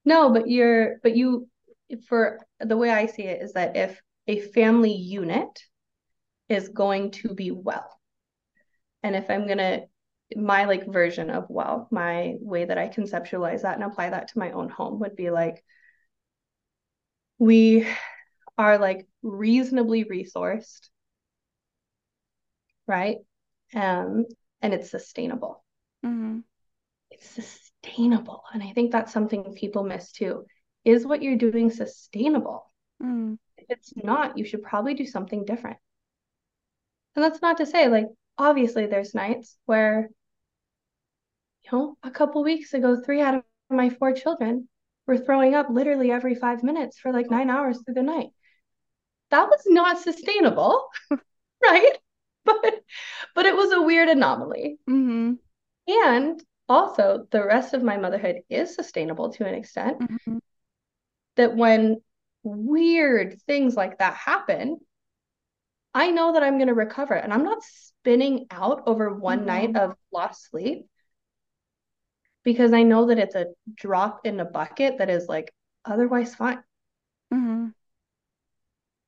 [0.04, 1.48] No, but you're, but you,
[2.08, 5.62] for the way I see it is that if a family unit
[6.48, 8.00] is going to be well,
[9.02, 9.82] and if I'm gonna,
[10.36, 14.38] my like version of well, my way that I conceptualize that and apply that to
[14.38, 15.62] my own home would be like,
[17.38, 17.86] we
[18.58, 20.88] are like reasonably resourced,
[22.86, 23.18] right?
[23.74, 24.26] Um,
[24.60, 25.64] and it's sustainable.
[26.04, 26.44] Mhm.
[27.10, 28.44] It's sustainable.
[28.52, 30.46] And I think that's something people miss too.
[30.84, 32.72] Is what you're doing sustainable?
[33.02, 33.38] Mm.
[33.58, 35.78] If it's not, you should probably do something different.
[37.16, 40.10] And that's not to say, like, obviously, there's nights where,
[41.64, 44.68] you know, a couple weeks ago, three out of my four children
[45.06, 48.30] were throwing up literally every five minutes for like nine hours through the night.
[49.32, 50.88] That was not sustainable,
[51.64, 51.98] right?
[52.44, 52.82] But
[53.34, 54.78] but it was a weird anomaly.
[54.88, 55.38] Mhm.
[55.88, 59.98] And also, the rest of my motherhood is sustainable to an extent.
[60.00, 60.40] Mhm.
[61.36, 62.02] That when
[62.44, 64.80] weird things like that happen,
[65.94, 69.72] I know that I'm going to recover and I'm not spinning out over one night
[69.72, 69.80] Mhm.
[69.80, 70.88] of lost sleep
[72.44, 75.52] because I know that it's a drop in a bucket that is like
[75.84, 76.62] otherwise fine.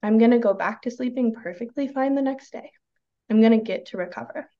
[0.05, 2.71] I'm going to go back to sleeping perfectly fine the next day.
[3.31, 4.51] I'm going to get to recover.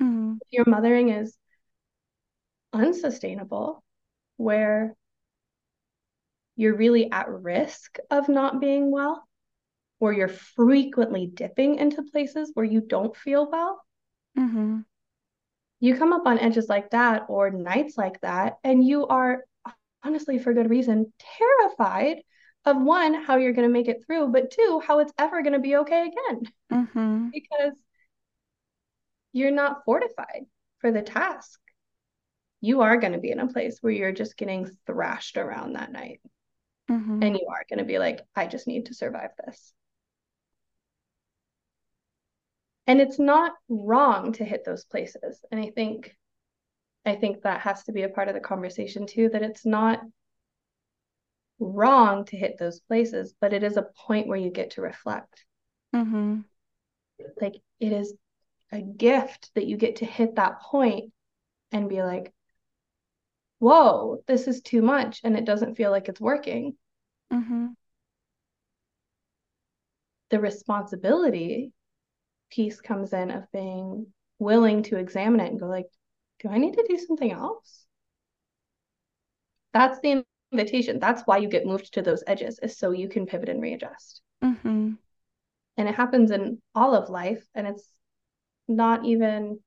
[0.00, 0.38] Mhm.
[0.40, 1.36] If your mothering is
[2.72, 3.82] unsustainable,
[4.36, 4.94] where
[6.56, 9.26] you're really at risk of not being well,
[10.00, 13.84] or you're frequently dipping into places where you don't feel well,
[14.36, 14.84] Mhm.
[15.80, 19.44] you come up on edges like that or nights like that, and you are
[20.02, 22.22] honestly, for good reason, terrified
[22.66, 25.54] of one, how you're going to make it through, but two, how it's ever going
[25.54, 27.30] to be okay again Mhm.
[27.32, 27.74] because
[29.32, 30.46] you're not fortified
[30.80, 31.60] for the task.
[32.60, 35.92] You are going to be in a place where you're just getting thrashed around that
[35.92, 36.20] night,
[36.90, 37.22] Mhm.
[37.22, 39.72] and you are going to be like, I just need to survive this.
[42.86, 45.44] And it's not wrong to hit those places.
[45.50, 46.16] And I think
[47.04, 50.00] I think that has to be a part of the conversation too, that it's not
[51.58, 55.44] wrong to hit those places, but it is a point where you get to reflect.
[55.94, 56.44] Mhm.
[57.40, 58.14] Like it is
[58.72, 61.12] a gift that you get to hit that point
[61.72, 62.32] and be like,
[63.58, 66.76] whoa, this is too much and it doesn't feel like it's working.
[67.32, 67.76] Mhm.
[70.30, 71.72] The responsibility
[72.50, 75.88] piece comes in of being willing to examine it and go like,
[76.40, 77.86] do I need to do something else?
[79.72, 80.24] That's the
[80.58, 80.98] invitation.
[80.98, 84.22] That's why you get moved to those edges, is so you can pivot and readjust.
[84.42, 84.98] Mhm.
[85.76, 87.46] And it happens in all of life.
[87.54, 87.86] And it's
[88.68, 89.60] not even,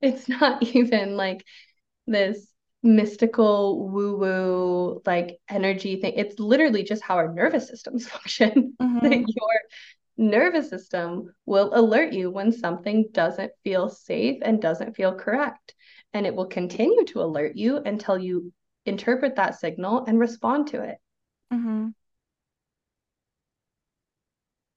[0.00, 1.44] it's not even like
[2.06, 2.48] this
[2.82, 6.14] mystical woo woo like energy thing.
[6.16, 8.76] It's literally just how our nervous systems function.
[8.80, 9.00] Mhm.
[9.02, 9.60] that your
[10.16, 15.74] nervous system will alert you when something doesn't feel safe and doesn't feel correct.
[16.14, 18.52] And it will continue to alert you until you
[18.86, 20.98] interpret that signal and respond to it.
[21.52, 21.94] Mhm.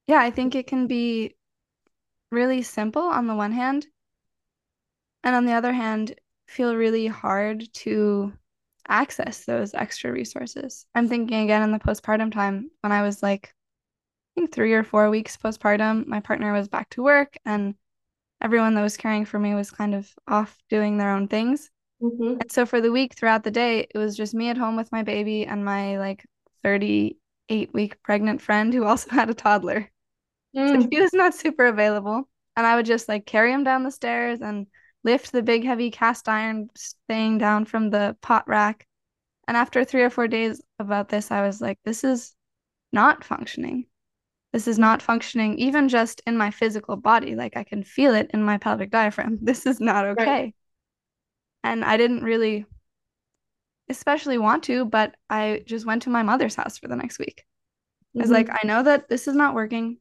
[0.07, 1.37] Yeah, I think it can be
[2.31, 3.87] really simple on the one hand,
[5.23, 6.15] and on the other hand,
[6.47, 8.33] feel really hard to
[8.87, 10.85] access those extra resources.
[10.95, 13.53] I'm thinking again in the postpartum time when I was like,
[14.35, 17.75] I think three or four weeks postpartum, my partner was back to work and
[18.41, 21.71] everyone that was caring for me was kind of off doing their own things.
[22.01, 22.37] Mm-hmm.
[22.41, 24.91] And so for the week throughout the day, it was just me at home with
[24.91, 26.25] my baby and my like
[26.63, 29.89] 38 week pregnant friend who also had a toddler.
[30.65, 32.27] So Mm, she was not super available.
[32.55, 34.67] And I would just like carry him down the stairs and
[35.03, 36.69] lift the big heavy cast iron
[37.07, 38.87] thing down from the pot rack.
[39.47, 42.35] And after three or four days about this, I was like, this is
[42.91, 43.87] not functioning.
[44.53, 47.35] This is not functioning even just in my physical body.
[47.35, 49.39] Like I can feel it in my pelvic diaphragm.
[49.43, 50.39] This is not right.
[51.63, 52.65] And I didn't really
[53.89, 57.43] especially want to, but I just went to my mother's house for the next week.
[58.15, 58.57] I was like, Mhm.
[58.63, 59.97] I know that this is not working.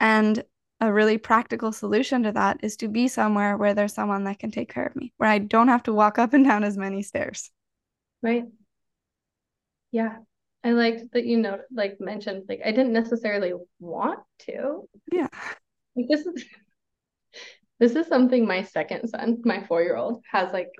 [0.00, 0.44] And
[0.80, 4.50] a really practical solution to that is to be somewhere where there's someone that can
[4.50, 7.02] take care of me, where I don't have to walk up and down as many
[7.02, 7.50] stairs.
[8.22, 8.44] Right.
[9.90, 10.18] Yeah.
[10.64, 14.88] I liked that you know, like mentioned, like I didn't necessarily want to.
[15.12, 15.28] Yeah.
[15.94, 16.44] Like this is
[17.78, 20.70] this is something my second son, my four-year-old, has like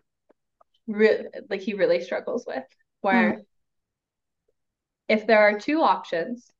[0.86, 2.64] re like he really struggles with,
[3.02, 3.42] where
[5.08, 6.50] if there are two options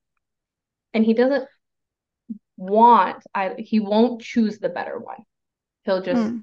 [0.94, 1.48] and he doesn't
[2.56, 5.24] want, I he won't choose the better one.
[5.84, 6.42] He'll just Mm.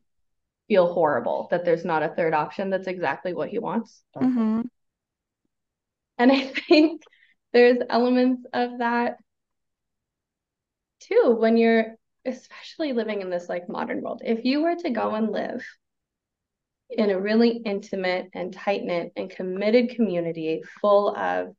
[0.68, 4.04] feel horrible that there's not a third option that's exactly what he wants.
[4.20, 4.62] hmm
[6.18, 7.04] And I think
[7.52, 9.18] there's elements of that
[11.00, 14.22] too when you're especially living in this like modern world.
[14.24, 15.64] If you were to go and live
[16.90, 21.56] in a really intimate and tight-knit and committed community full of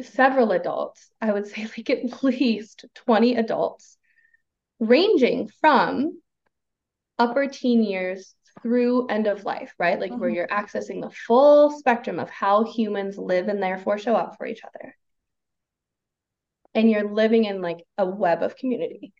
[0.00, 3.96] several adults, I would say like at least 20 adults,
[4.78, 6.20] ranging from
[7.18, 10.00] upper teen years through end of life, right?
[10.00, 10.34] Like where Mhm.
[10.34, 14.64] you're accessing the full spectrum of how humans live and therefore show up for each
[14.64, 14.96] other.
[16.74, 19.12] And you're living in like a web of community.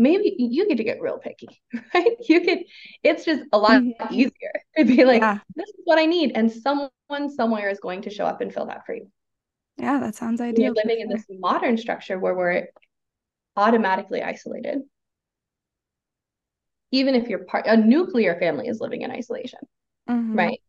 [0.00, 1.62] Maybe you get to get real picky,
[1.94, 2.16] right?
[2.28, 2.60] You could,
[3.04, 3.94] it's just a lot Mhm.
[4.10, 5.40] easier to be like, Yeah.
[5.56, 6.32] this is what I need.
[6.36, 9.10] And someone somewhere is going to show up and fill that for you.
[9.76, 10.72] Yeah, that sounds ideal.
[10.74, 12.68] you're living in this modern structure where we're
[13.56, 14.82] automatically isolated.
[16.92, 19.60] Even if you're part, a nuclear family is living in isolation,
[20.06, 20.36] Mhm.
[20.36, 20.60] right?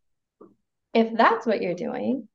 [0.93, 2.29] If that's what you're doing,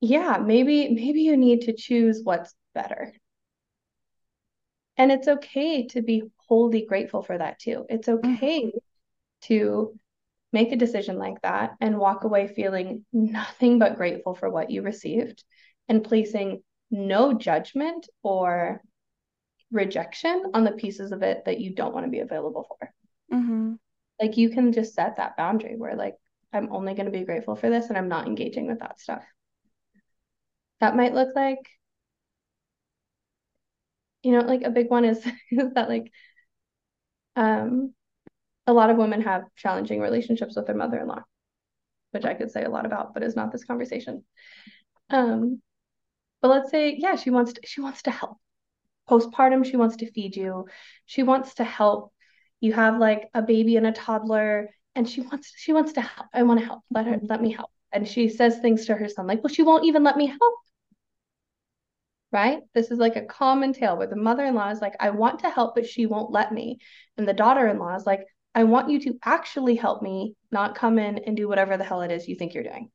[0.00, 3.12] yeah, maybe maybe you need to choose what's better.
[5.00, 7.86] And it's okay to be wholly grateful for that too.
[7.88, 8.72] It's okay Mhm.
[9.44, 9.98] to
[10.52, 14.82] make a decision like that and walk away feeling nothing but grateful for what you
[14.82, 15.42] received
[15.88, 18.82] and placing no judgment or
[19.70, 22.92] rejection on the pieces of it that you don't want to be available for.
[23.32, 23.78] Mhm.
[24.20, 26.16] Like you can just set that boundary where like
[26.52, 29.24] I'm only going to be grateful for this and I'm not engaging with that stuff.
[30.80, 31.79] That might look like
[34.22, 36.12] you know, like a big one is that like
[37.36, 37.94] um
[38.66, 41.22] a lot of women have challenging relationships with their mother-in-law,
[42.12, 44.24] which I could say a lot about, but is not this conversation.
[45.10, 45.60] Um,
[46.40, 48.38] but let's say, yeah, she wants to, she wants to help.
[49.08, 50.66] Postpartum, she wants to feed you.
[51.06, 52.12] She wants to help.
[52.60, 56.28] You have like a baby and a toddler, and she wants she wants to help.
[56.32, 56.82] I want to help.
[56.90, 57.70] Let her let me help.
[57.92, 60.54] And she says things to her son like, "Well, she won't even let me help."
[62.32, 62.60] Right?
[62.74, 65.74] This is like a common tale where the mother-in-law is like, "I want to help,
[65.74, 66.78] but she won't let me."
[67.16, 71.18] And the daughter-in-law is like, I want you to actually help me, not come in
[71.18, 72.90] and do whatever the hell it is you think you're doing.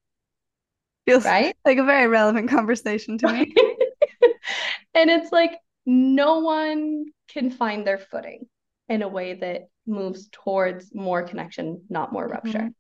[1.05, 1.55] Feels Right?
[1.65, 3.53] like a very relevant conversation to me.
[4.93, 8.47] and it's like no one can find their footing
[8.89, 12.59] in a way that moves towards more connection, not more rupture.
[12.59, 12.73] Mhm.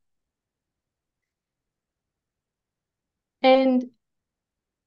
[3.43, 3.89] And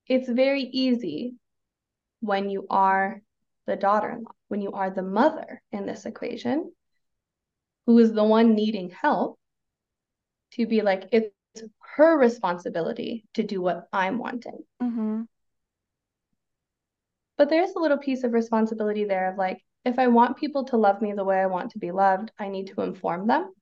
[0.07, 1.35] it's very easy
[2.21, 3.23] when you are
[3.67, 6.73] the daughter in law, when you are the mother in this equation,
[7.87, 9.39] who is the one needing help,
[10.53, 11.33] to be like, it's
[11.97, 14.65] her responsibility to do what I'm wanting.
[14.81, 15.29] Mhm.
[17.37, 20.77] But there's a little piece of responsibility there of like, if I want people to
[20.77, 23.53] love me the way I want to be loved, I need to inform them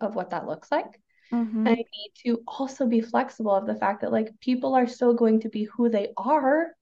[0.00, 1.00] of what that looks like.
[1.32, 1.66] Mm-hmm.
[1.66, 5.14] And I need to also be flexible of the fact that like people are still
[5.14, 6.75] going to be who they are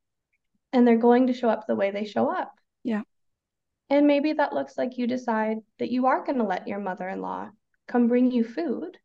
[0.75, 2.53] and they're going to show up the way they show up.
[2.83, 3.03] Yeah.
[3.89, 7.51] And maybe that looks like you decide that you are going to let your mother-in-law
[7.87, 8.99] come bring you food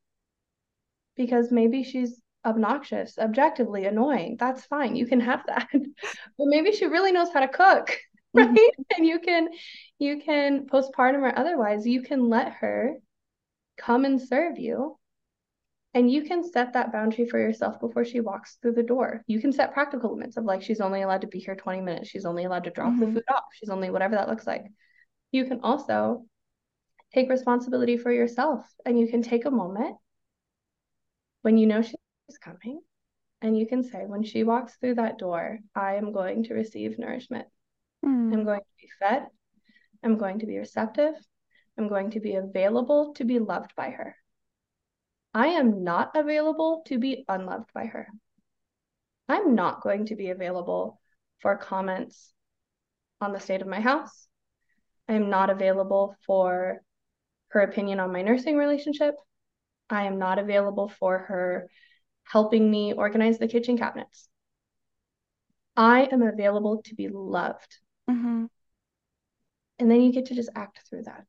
[1.15, 4.37] because maybe she's obnoxious, objectively annoying.
[4.39, 4.95] That's fine.
[4.95, 5.67] You can have that.
[5.73, 7.95] but maybe she really knows how to cook,
[8.33, 8.49] right?
[8.49, 8.81] Mm-hmm.
[8.97, 9.49] And you can
[9.99, 12.95] you can postpartum or otherwise, you can let her
[13.77, 14.97] come and serve you.
[15.93, 19.23] And you can set that boundary for yourself before she walks through the door.
[19.25, 22.09] You can set practical limits of like she's only allowed to be here 20 minutes.
[22.09, 22.99] She's only allowed to drop mm-hmm.
[22.99, 23.45] the food off.
[23.53, 24.65] She's only whatever that looks like.
[25.31, 26.25] You can also
[27.13, 29.95] take responsibility for yourself and you can take a moment
[31.41, 32.79] when you know she's coming
[33.41, 36.99] and you can say when she walks through that door i am going to receive
[36.99, 37.47] nourishment
[38.05, 38.33] mm.
[38.33, 39.25] i'm going to be fed
[40.03, 41.13] i'm going to be receptive
[41.77, 44.15] i'm going to be available to be loved by her
[45.33, 48.07] i am not available to be unloved by her
[49.27, 50.99] i'm not going to be available
[51.39, 52.33] for comments
[53.21, 54.27] on the state of my house
[55.07, 56.81] i am not available for
[57.49, 59.15] her opinion on my nursing relationship
[59.89, 61.69] I am not available for her
[62.23, 64.29] helping me organize the kitchen cabinets.
[65.75, 67.79] I am available to be loved.
[68.09, 68.45] Mm-hmm.
[69.79, 71.25] And then you get to just act through that.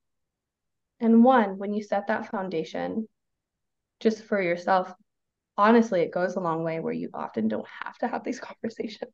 [0.98, 3.08] And one, when you set that foundation
[4.00, 4.92] just for yourself,
[5.56, 9.12] honestly, it goes a long way where you often don't have to have these conversations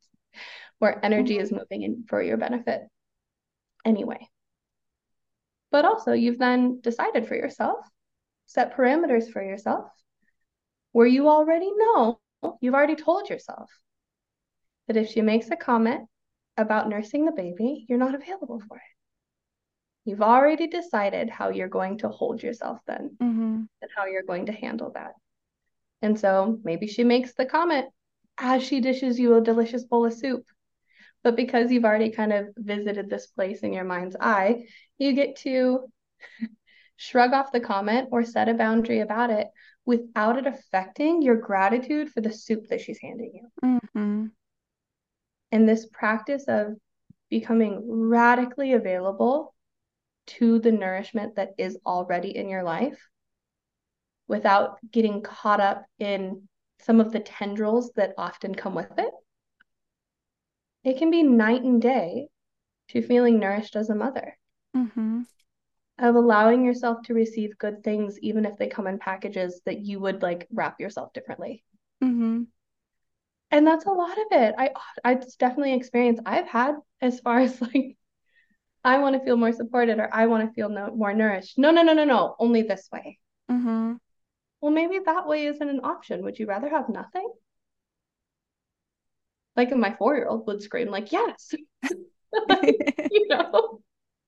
[0.78, 1.42] where energy mm-hmm.
[1.42, 2.82] is moving in for your benefit
[3.84, 4.28] anyway.
[5.70, 7.78] But also, you've then decided for yourself
[8.46, 9.90] set parameters for yourself
[10.92, 12.20] where you already know,
[12.60, 13.70] you've already told yourself
[14.86, 16.08] that if she makes a comment
[16.56, 18.95] about nursing the baby, you're not available for it.
[20.06, 23.62] You've already decided how you're going to hold yourself then mm-hmm.
[23.82, 25.14] and how you're going to handle that.
[26.00, 27.86] And so maybe she makes the comment
[28.38, 30.44] as she dishes you a delicious bowl of soup.
[31.24, 35.36] But because you've already kind of visited this place in your mind's eye, you get
[35.38, 35.90] to
[36.96, 39.48] shrug off the comment or set a boundary about it
[39.84, 43.80] without it affecting your gratitude for the soup that she's handing you.
[43.92, 44.26] Mm-hmm.
[45.50, 46.76] And this practice of
[47.28, 49.52] becoming radically available
[50.26, 52.98] to the nourishment that is already in your life
[54.28, 56.48] without getting caught up in
[56.80, 59.12] some of the tendrils that often come with it.
[60.84, 62.28] It can be night and day
[62.88, 64.36] to feeling nourished as a mother.
[64.76, 65.22] Mm-hmm
[65.98, 69.98] of allowing yourself to receive good things even if they come in packages that you
[69.98, 71.64] would like wrap yourself differently
[72.02, 72.42] mm-hmm.
[73.50, 74.70] and that's a lot of it i
[75.04, 77.96] i definitely experience i've had as far as like
[78.86, 81.70] i want to feel more supported or i want to feel no, more nourished no
[81.70, 83.18] no no no no only this way
[83.50, 83.94] mm-hmm.
[84.60, 87.28] well maybe that way isn't an option would you rather have nothing
[89.56, 91.52] like my four-year-old would scream like yes
[93.12, 93.80] you know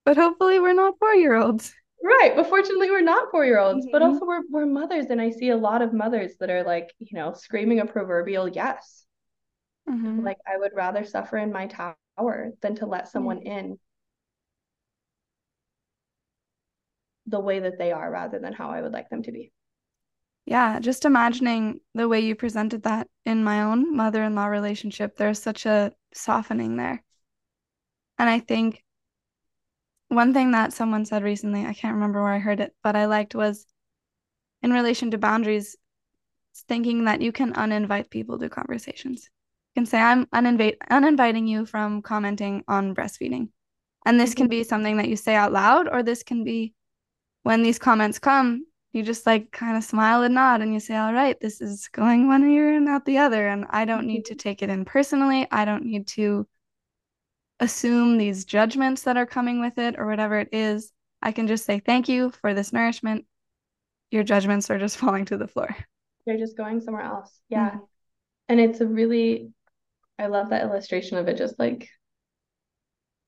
[0.09, 1.75] but hopefully we're not four year olds.
[2.03, 2.35] Right.
[2.35, 3.93] But fortunately, we're not four year olds, mm-hmm.
[3.93, 5.11] but also we're, we're mothers.
[5.11, 8.49] And I see a lot of mothers that are like, you know, screaming a proverbial
[8.49, 9.05] yes.
[9.87, 10.25] Mm-hmm.
[10.25, 13.79] Like, I would rather suffer in my tower than to let someone in
[17.29, 19.53] the way that they are rather than how I would like them to be.
[20.47, 20.81] Yeah.
[20.81, 25.41] Just imagining the way you presented that in my own mother in law relationship, there's
[25.43, 27.05] such a softening there.
[28.18, 28.83] And I think
[30.09, 33.05] one thing that someone said recently, I can't remember where I heard it, but I
[33.05, 33.66] liked was
[34.62, 35.76] in relation to boundaries,
[36.66, 39.29] thinking that you can uninvite people to conversations.
[39.74, 43.51] You can say, I'm uninvite uninviting you from commenting on breastfeeding.
[44.07, 44.61] And this can mm-hmm.
[44.61, 46.72] be something that you say out loud, or this can be
[47.43, 50.97] when these comments come, you just like kind of smile and nod and you say,
[50.97, 53.49] All right, this is going one ear and out the other.
[53.49, 54.39] And I don't need to mm-hmm.
[54.39, 55.47] take it in personally.
[55.51, 56.47] I don't need to
[57.61, 60.93] assume these judgments that are coming with it or whatever it is.
[61.20, 63.26] I can just say thank you for this nourishment.
[64.11, 65.74] Your judgments are just falling to the floor.
[66.26, 67.32] They're just going somewhere else.
[67.49, 67.70] Yeah.
[67.70, 67.78] Mm-hmm.
[68.51, 69.51] And it's a really,
[70.18, 71.89] I love that illustration of it just like,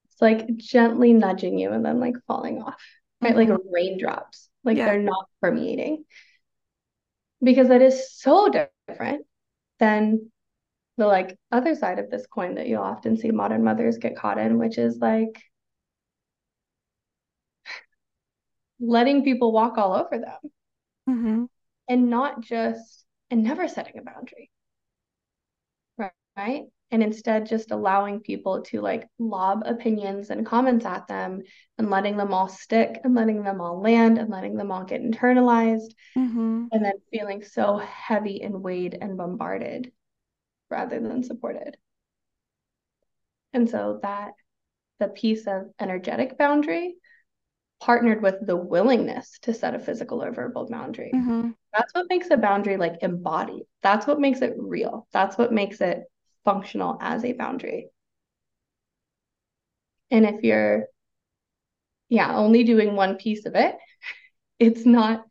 [0.06, 2.82] it's like gently nudging you and then like falling off,
[3.20, 3.34] right?
[3.34, 3.52] Mm-hmm.
[3.52, 4.86] Like raindrops, like yeah.
[4.86, 6.04] they're not permeating.
[7.42, 8.50] Because that is so
[8.88, 9.24] different
[9.78, 10.30] than
[10.98, 14.38] the like other side of this coin that you'll often see modern mothers get caught
[14.38, 15.42] in, which is like
[18.80, 20.50] letting people walk all over them
[21.08, 21.44] mm-hmm.
[21.88, 24.50] and not just and never setting a boundary
[25.98, 31.42] right right and instead just allowing people to like lob opinions and comments at them
[31.78, 35.02] and letting them all stick and letting them all land and letting them all get
[35.02, 36.66] internalized Mm-hmm.
[36.72, 39.92] and then feeling so heavy and weighed and bombarded
[40.68, 41.76] rather than supported.
[43.52, 44.32] And so that
[44.98, 46.96] the piece of energetic boundary
[47.80, 51.12] partnered with the willingness to set a physical or verbal boundary.
[51.14, 51.50] Mm-hmm.
[51.72, 53.62] That's what makes a boundary like embodied.
[53.82, 55.06] That's what makes it real.
[55.12, 56.04] That's what makes it
[56.44, 57.90] functional as a boundary.
[60.10, 60.86] And if you're,
[62.08, 63.76] yeah, only doing one piece of it,
[64.58, 65.24] it's not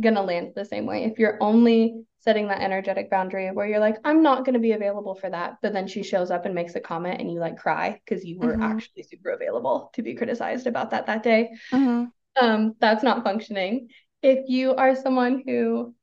[0.00, 1.04] going to land the same way.
[1.04, 4.72] If you're only setting that energetic boundary where you're like, I'm not going to be
[4.72, 7.58] available for that, but then she shows up and makes a comment and you like
[7.58, 8.62] cry because you were Mhm.
[8.62, 12.10] actually super available to be criticized about that that day, Mm-hmm.
[12.40, 13.88] um, that's not functioning.
[14.22, 15.94] If you are someone who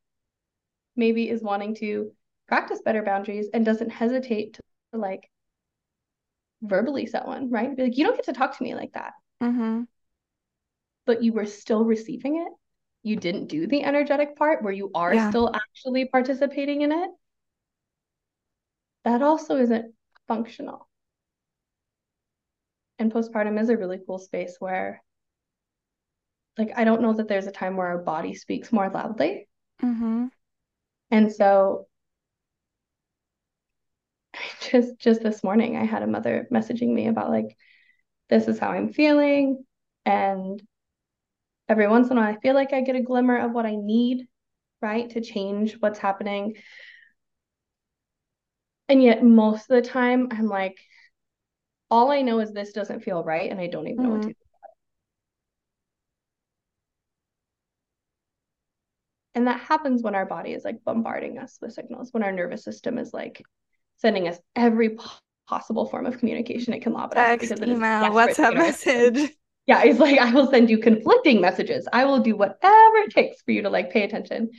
[0.95, 2.11] maybe is wanting to
[2.47, 4.61] practice better boundaries and doesn't hesitate to
[4.99, 5.29] like
[6.61, 7.75] verbally set one, right?
[7.75, 9.83] Be like, you don't get to talk to me like that, Mm-hmm.
[11.05, 12.51] but you were still receiving it.
[13.03, 15.29] You didn't do the energetic part where you are Yeah.
[15.29, 17.09] still actually participating in it.
[19.03, 19.93] That also isn't
[20.27, 20.87] functional.
[22.97, 25.03] And postpartum is a really cool space where,
[26.57, 29.47] like, I don't know that there's a time where our body speaks more loudly.
[29.83, 30.27] Mm-hmm.
[31.11, 31.87] And so
[34.71, 37.55] just just this morning I had a mother messaging me about like
[38.29, 39.65] this is how I'm feeling
[40.05, 40.61] and
[41.69, 43.75] every once in a while I feel like I get a glimmer of what I
[43.75, 44.27] need,
[44.81, 46.55] right, to change what's happening.
[48.89, 50.77] And yet most of the time I'm like
[51.89, 54.27] all I know is this doesn't feel right and I don't even know what to
[54.27, 54.33] Mhm.
[54.33, 54.33] do.
[59.35, 62.63] And that happens when our body is like bombarding us with signals, when our nervous
[62.63, 63.43] system is like
[63.97, 64.97] sending us every
[65.47, 69.13] possible form of communication it can lob at us Text, email, WhatsApp get our attention.
[69.13, 69.37] message.
[69.67, 71.87] Yeah, it's like I will send you conflicting messages.
[71.91, 74.51] I will do whatever it takes for you to like pay attention.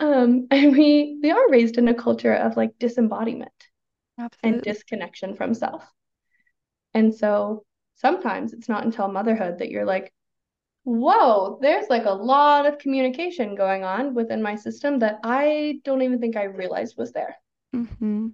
[0.00, 3.52] Um, and we we are raised in a culture of like disembodiment
[4.42, 5.84] and disconnection from self.
[6.94, 7.64] And so
[7.96, 10.12] sometimes it's not until motherhood that you're like,
[10.84, 16.02] whoa, there's like a lot of communication going on within my system that I don't
[16.02, 17.36] even think I realized was there.
[17.74, 18.28] Mm-hmm.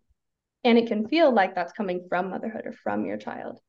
[0.65, 3.61] And it can feel like that's coming from motherhood or from your child.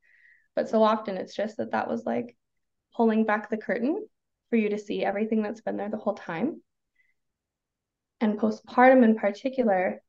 [0.55, 2.35] But so often it's just that that was like
[2.95, 4.07] pulling back the curtain
[4.49, 6.61] for you to see everything that's been there the whole time.
[8.19, 10.01] And postpartum in particular,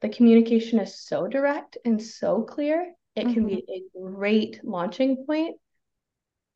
[0.00, 2.92] the communication is so direct and so clear.
[3.16, 5.56] It can be a great launching point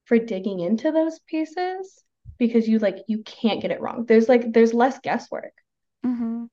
[0.05, 2.05] for digging into those pieces
[2.39, 4.05] because you like you can't get it wrong.
[4.07, 5.55] There's like there's less guesswork.
[6.07, 6.45] Mm-hmm.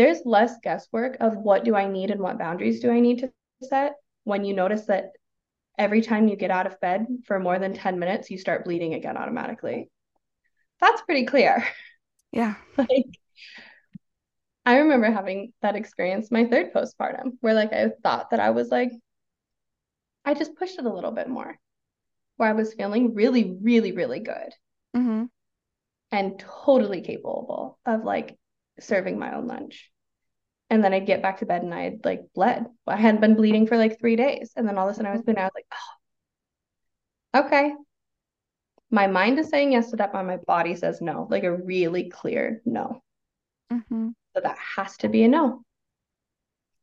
[0.00, 3.30] There's less guesswork of what do I need and what boundaries do I need to
[3.60, 5.12] set when you notice that
[5.78, 8.94] every time you get out of bed for more than 10 minutes, you start bleeding
[8.94, 9.90] again automatically.
[10.80, 11.62] That's pretty clear.
[12.32, 12.54] Yeah.
[12.78, 13.04] Like,
[14.64, 18.70] I remember having that experience my third postpartum, where like I thought that I was
[18.70, 18.92] like,
[20.24, 21.58] I just pushed it a little bit more,
[22.36, 24.54] where I was feeling really, really, really good
[24.96, 25.24] Mm-hmm.
[26.12, 28.38] and totally capable of like
[28.80, 29.89] serving my own lunch.
[30.70, 32.66] And then I'd get back to bed and I had like bled.
[32.86, 34.52] I hadn't been bleeding for like three days.
[34.56, 35.42] And then all of a sudden I was bleeding.
[35.42, 35.66] I was like,
[37.34, 37.74] oh, okay.
[38.90, 42.08] My mind is saying yes to that, but my body says no, like a really
[42.08, 43.02] clear no.
[43.72, 44.08] Mm-hmm.
[44.34, 45.62] So that has to be a no.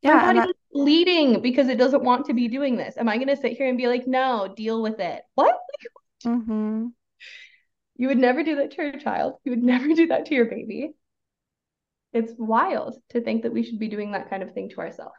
[0.01, 0.13] Yeah.
[0.15, 2.97] my and body is bleeding because it doesn't want to be doing this.
[2.97, 5.23] Am I going to sit here and be like, no, deal with it?
[5.35, 5.55] What?
[5.55, 6.91] that- Mhm.
[7.95, 9.35] You would never do that to your child.
[9.43, 10.93] You would never do that to your baby.
[12.11, 15.15] It's wild to think that we should be doing that kind of thing to ourselves.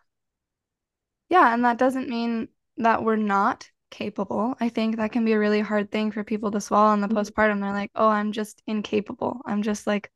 [1.29, 4.55] Yeah, and that doesn't mean that we're not capable.
[4.61, 7.09] I think that can be a really hard thing for people to swallow in the
[7.09, 7.15] Mhm.
[7.15, 7.61] postpartum.
[7.61, 9.41] They're like, oh, I'm just incapable.
[9.47, 10.11] I'm just like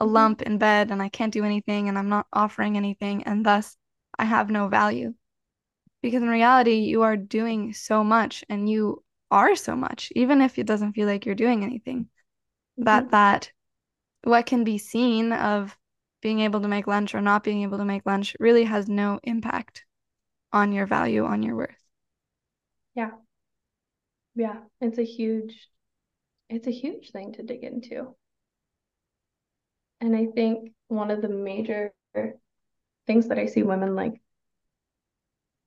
[0.00, 0.06] a Mhm.
[0.06, 3.76] lump in bed and I can't do anything and I'm not offering anything and thus
[4.18, 5.14] I have no value.
[6.02, 10.58] Because in reality, you are doing so much and you are so much, even if
[10.58, 12.08] it doesn't feel like you're doing anything.
[12.78, 13.12] That Mhm.
[13.12, 13.52] that
[14.24, 15.77] what can be seen of
[16.20, 19.20] being able to make lunch or not being able to make lunch really has no
[19.22, 19.84] impact
[20.52, 21.76] on your value, on your worth.
[22.94, 23.10] Yeah,
[24.34, 24.60] Yeah.
[24.80, 25.68] it's a huge,
[26.50, 28.16] it's a huge thing to dig into.
[30.00, 31.92] And I think one of the major
[33.06, 34.20] things that I see women like,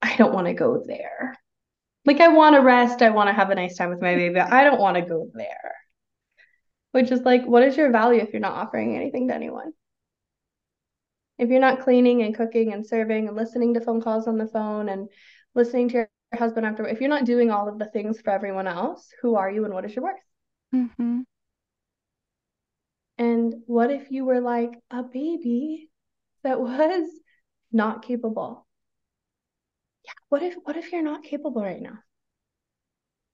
[0.01, 1.37] I don't want to go there.
[2.05, 3.01] Like, I want to rest.
[3.01, 4.39] I want to have a nice time with my baby.
[4.39, 5.75] I don't want to go there.
[6.91, 9.73] Which is like, what is your value if you're not offering anything to anyone?
[11.41, 14.45] If you're not cleaning and cooking and serving and listening to phone calls on the
[14.45, 15.09] phone and
[15.55, 18.67] listening to your husband after, if you're not doing all of the things for everyone
[18.67, 20.19] else, who are you and what is your worth?
[20.75, 21.21] Mm-hmm.
[23.17, 25.89] And what if you were like a baby
[26.43, 27.09] that was
[27.71, 28.67] not capable?
[30.05, 31.97] Yeah, what if what if you're not capable right now?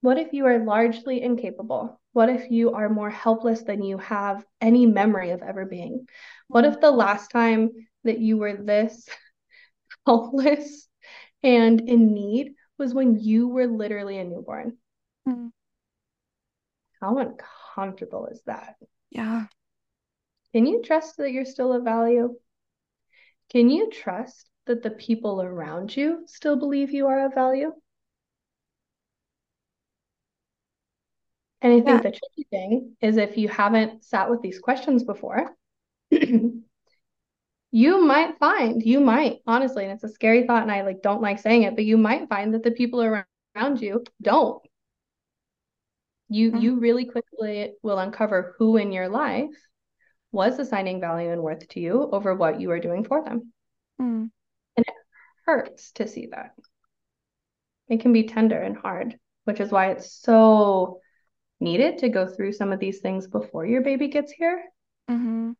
[0.00, 2.00] What if you are largely incapable?
[2.12, 6.08] What if you are more helpless than you have any memory of ever being?
[6.46, 7.70] What if the last time
[8.08, 9.08] that you were this
[10.06, 10.88] helpless
[11.42, 14.78] and in need was when you were literally a newborn?
[15.28, 15.48] Mm-hmm.
[17.00, 18.76] How uncomfortable is that?
[19.10, 19.46] Yeah.
[20.52, 22.36] Can you trust that you're still of value?
[23.50, 27.72] Can you trust that the people around you still believe you are of value?
[31.60, 32.10] And I think Yeah.
[32.10, 35.54] the tricky thing is if you haven't sat with these questions before,
[37.70, 41.22] you might find, you might, honestly, and it's a scary thought, and I like don't
[41.22, 44.62] like saying it, but you might find that the people around you don't.
[46.30, 46.62] You Mm.
[46.62, 49.54] you really quickly will uncover who in your life
[50.30, 53.52] was assigning value and worth to you over what you are doing for them.
[54.00, 54.30] Mm.
[54.76, 54.94] And it
[55.46, 56.52] hurts to see that.
[57.88, 61.00] It can be tender and hard, which is why it's so
[61.60, 64.62] needed to go through some of these things before your baby gets here.
[65.10, 65.52] Mm-hmm.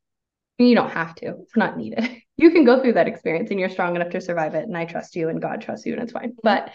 [0.59, 2.09] You don't have to, it's not needed.
[2.41, 4.63] You can go through that experience and you're strong enough to survive it.
[4.63, 6.37] And I trust you and God trusts you and it's fine.
[6.41, 6.73] But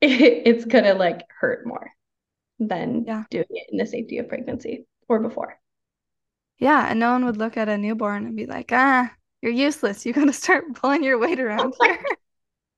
[0.00, 0.10] it,
[0.46, 1.90] it's going to like hurt more
[2.60, 3.24] than Yeah.
[3.30, 5.58] doing it in the safety of pregnancy or before.
[6.58, 9.12] Yeah, and no one would look at a newborn and be like, ah,
[9.42, 10.06] you're useless.
[10.06, 11.98] You gotta start pulling your weight around here.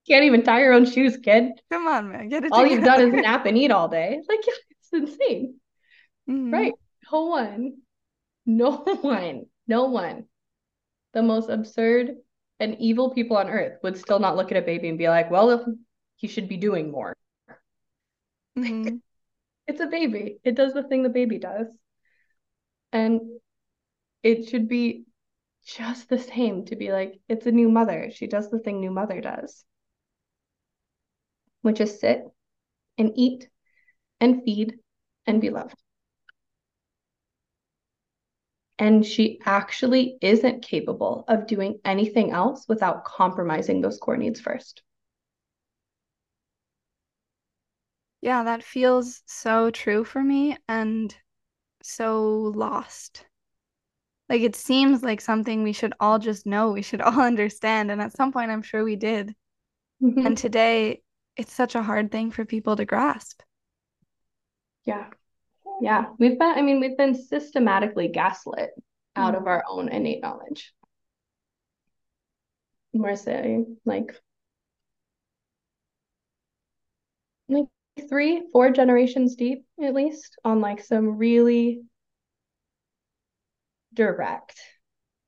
[0.09, 1.53] Can't even tie your own shoes, kid.
[1.71, 2.29] Come on, man.
[2.29, 4.21] Get it All you've done is nap and eat all day.
[4.29, 5.61] Like, yeah, it's insane.
[6.29, 6.53] Mhm.
[6.53, 6.73] Right.
[7.13, 7.75] No one,
[8.47, 8.71] no
[9.03, 10.27] one, no one,
[11.15, 12.17] the most absurd
[12.61, 15.31] and evil people on earth would still not look at a baby and be like,
[15.31, 15.67] well,
[16.17, 17.15] he should be doing more.
[18.57, 19.01] Mhm.
[19.69, 20.41] It's a baby.
[20.45, 21.69] It does the thing the baby does.
[22.93, 23.21] And
[24.23, 25.07] it should be
[25.65, 28.11] just the same to be like, it's a new mother.
[28.13, 29.65] She does the thing new mother does,
[31.61, 32.25] which is sit
[32.99, 33.49] and eat
[34.21, 34.81] and feed
[35.27, 35.77] and be loved.
[38.79, 44.83] And she actually isn't capable of doing anything else without compromising those core needs first.
[48.21, 51.17] Yeah, that feels so true for me and
[51.83, 53.27] so lost.
[54.29, 57.91] Like it seems like something we should all just know, we should all understand.
[57.91, 59.35] And at some point, I'm sure we did.
[60.01, 60.27] Mhm.
[60.27, 61.03] And today,
[61.37, 63.43] it's such a hard thing for people to grasp.
[64.85, 65.11] Yeah.
[65.81, 66.07] Yeah.
[66.19, 68.71] We've been, I mean, we've been systematically gaslit
[69.15, 69.39] out Mm.
[69.39, 70.75] of our own innate knowledge.
[72.93, 74.19] We're saying like
[77.49, 77.67] like
[78.09, 81.83] three, four generations deep, at least, on like some really
[83.95, 84.61] direct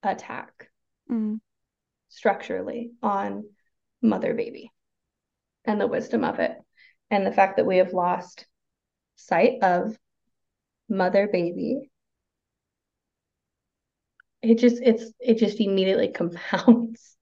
[0.03, 0.71] attack
[1.11, 1.41] Mm.
[2.09, 3.49] structurally on
[4.03, 4.71] mother baby
[5.65, 6.57] and the wisdom of it.
[7.11, 8.47] And the fact that we have lost
[9.17, 9.99] sight of
[10.89, 11.91] mother baby.
[14.43, 17.17] It just it's it just immediately compounds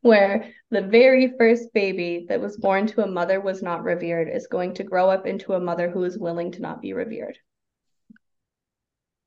[0.00, 4.46] where the very first baby that was born to a mother was not revered is
[4.46, 7.36] going to grow up into a mother who is willing to not be revered.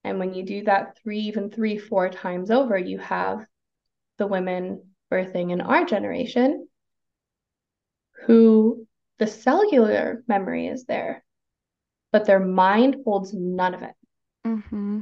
[0.03, 3.45] And when you do that three, even three, four times over, you have
[4.17, 6.67] the women birthing in our generation
[8.25, 8.87] who
[9.19, 11.23] the cellular memory is there,
[12.11, 13.93] but their mind holds none of it.
[14.45, 15.01] Mm-hmm.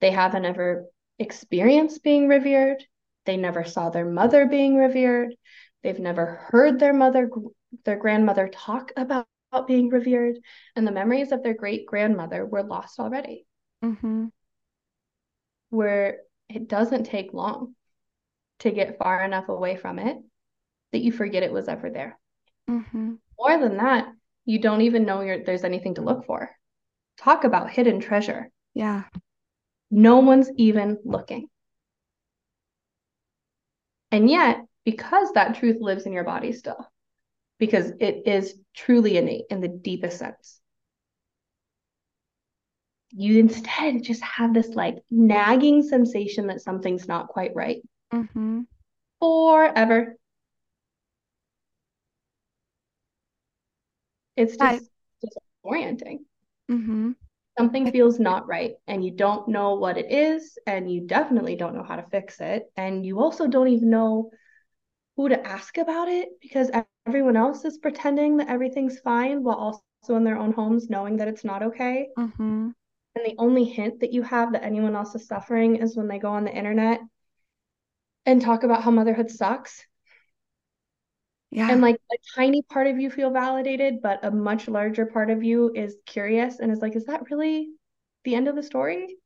[0.00, 0.86] They haven't ever
[1.18, 2.84] experienced being revered.
[3.26, 5.34] They never saw their mother being revered.
[5.82, 7.30] They've never heard their mother,
[7.84, 9.26] their grandmother talk about
[9.66, 10.36] being revered.
[10.76, 13.46] And the memories of their great grandmother were lost already.
[13.84, 14.26] Mm-hmm.
[15.70, 16.18] Where
[16.48, 17.74] it doesn't take long
[18.60, 20.18] to get far enough away from it
[20.92, 22.18] that you forget it was ever there.
[22.68, 23.14] Mm-hmm.
[23.38, 24.12] More than that,
[24.50, 26.50] you don't even know you're, there's anything to look for.
[27.18, 28.50] Talk about hidden treasure.
[28.74, 29.04] Yeah.
[29.92, 31.48] No one's even looking.
[34.10, 36.84] And yet, because that truth lives in your body still,
[37.60, 40.60] because it is truly innate in the deepest sense,
[43.12, 47.82] you instead just have this like nagging sensation that something's not quite right
[48.12, 48.62] Mm-hmm.
[49.20, 50.16] forever.
[54.36, 54.90] It's just
[55.24, 56.20] disorienting.
[56.70, 57.10] Mm-hmm.
[57.58, 61.74] something feels not right and you don't know what it is and you definitely don't
[61.74, 64.30] know how to fix it and you also don't even know
[65.16, 69.90] who to ask about it because everyone else is pretending that everything's fine while also
[69.90, 71.84] in their own homes knowing that it's not okay
[72.18, 72.70] Mm-hmm.
[73.14, 76.18] and the only hint that you have that anyone else is suffering is when they
[76.18, 77.00] go on the internet
[78.26, 79.86] and talk about how motherhood sucks
[81.50, 81.68] Yeah.
[81.68, 85.42] and like a tiny part of you feel validated but a much larger part of
[85.44, 87.68] you is curious and is like is that really
[88.24, 89.16] the end of the story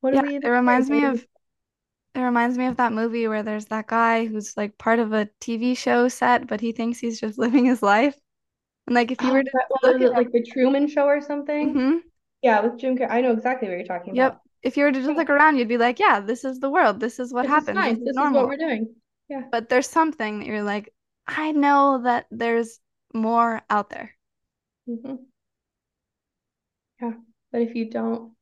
[0.00, 1.26] what Yeah, do we it reminds me of
[2.14, 5.26] it reminds me of that movie where there's that guy who's like part of a
[5.40, 8.18] TV show set, but he thinks he's just living his life.
[8.86, 9.50] And like if you Oh, were to
[9.82, 11.76] look at it like the Truman Show or something?
[11.76, 11.98] him, hmm
[12.42, 13.10] Yeah, with Jim Carrey.
[13.10, 14.14] I know exactly what you're talking Yep.
[14.14, 14.40] about.
[14.62, 17.00] If you were to just look around, you'd be like, yeah, this is the world.
[17.00, 17.76] This is what this is happens.
[17.76, 17.94] This fine.
[17.94, 18.94] is This is what we're doing.
[19.28, 19.42] Yeah.
[19.50, 20.92] But there's something that you're like,
[21.26, 22.80] I know that there's
[23.14, 24.14] more out there.
[24.86, 25.16] hmm
[27.00, 27.12] Yeah.
[27.52, 28.32] But if you don't,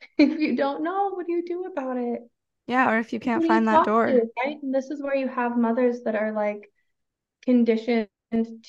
[0.18, 2.22] if you don't know, what do you do about it?
[2.66, 4.06] Yeah, or if you can't do you find that door.
[4.06, 4.62] to, right?
[4.62, 6.70] And this is where you have mothers that are like
[7.42, 8.08] conditioned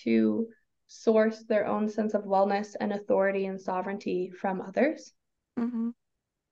[0.04, 0.48] to
[0.88, 5.14] source their own sense of wellness and authority and sovereignty from others.
[5.58, 5.92] hmm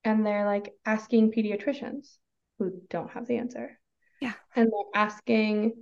[0.09, 2.17] And they're like asking pediatricians
[2.57, 3.79] who don't have the answer.
[4.19, 4.33] Yeah.
[4.55, 5.73] And they're asking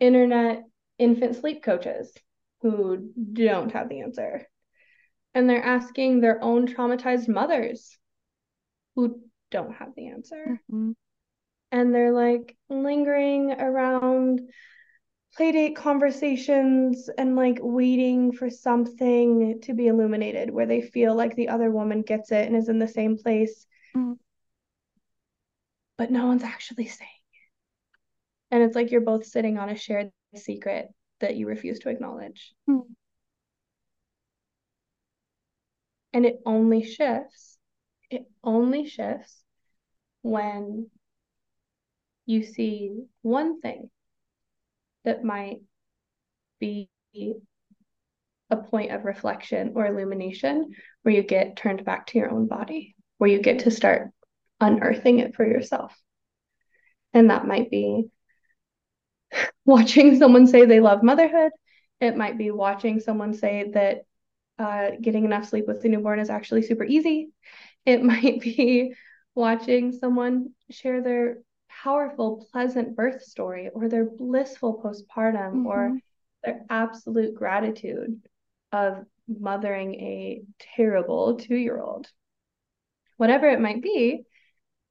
[0.00, 0.64] internet
[0.98, 2.10] infant sleep coaches
[2.62, 4.48] who don't have the answer.
[5.34, 7.98] And they're asking their own traumatized mothers
[8.96, 10.58] who don't have the answer.
[10.70, 10.92] hmm
[11.70, 14.40] And they're like lingering around
[15.38, 21.48] playdate conversations and like waiting for something to be illuminated where they feel like the
[21.48, 24.12] other woman gets it and is in the same place, hmm
[25.96, 28.54] but no one's actually saying it.
[28.54, 30.88] And it's like you're both sitting on a shared secret
[31.20, 32.54] that you refuse to acknowledge.
[36.12, 37.58] And it only shifts,
[38.10, 39.42] it only shifts
[40.22, 40.90] when
[42.26, 43.90] you see one thing
[45.04, 45.58] that might
[46.58, 46.88] be
[48.50, 50.70] a point of reflection or illumination
[51.02, 54.10] where you get turned back to your own body, where you get to start
[54.60, 55.96] unearthing it for yourself.
[57.12, 58.04] And that might be
[59.64, 61.52] watching someone say they love motherhood.
[62.00, 64.02] It might be watching someone say that
[64.58, 67.30] uh, getting enough sleep with the newborn is actually super easy.
[67.86, 68.94] It might be
[69.34, 71.38] watching someone share their
[71.82, 75.98] powerful, pleasant birth story or their blissful postpartum hmm or
[76.44, 78.20] their absolute gratitude
[78.72, 80.42] of mothering a
[80.76, 82.08] terrible two year old.
[83.18, 84.24] Whatever it might be,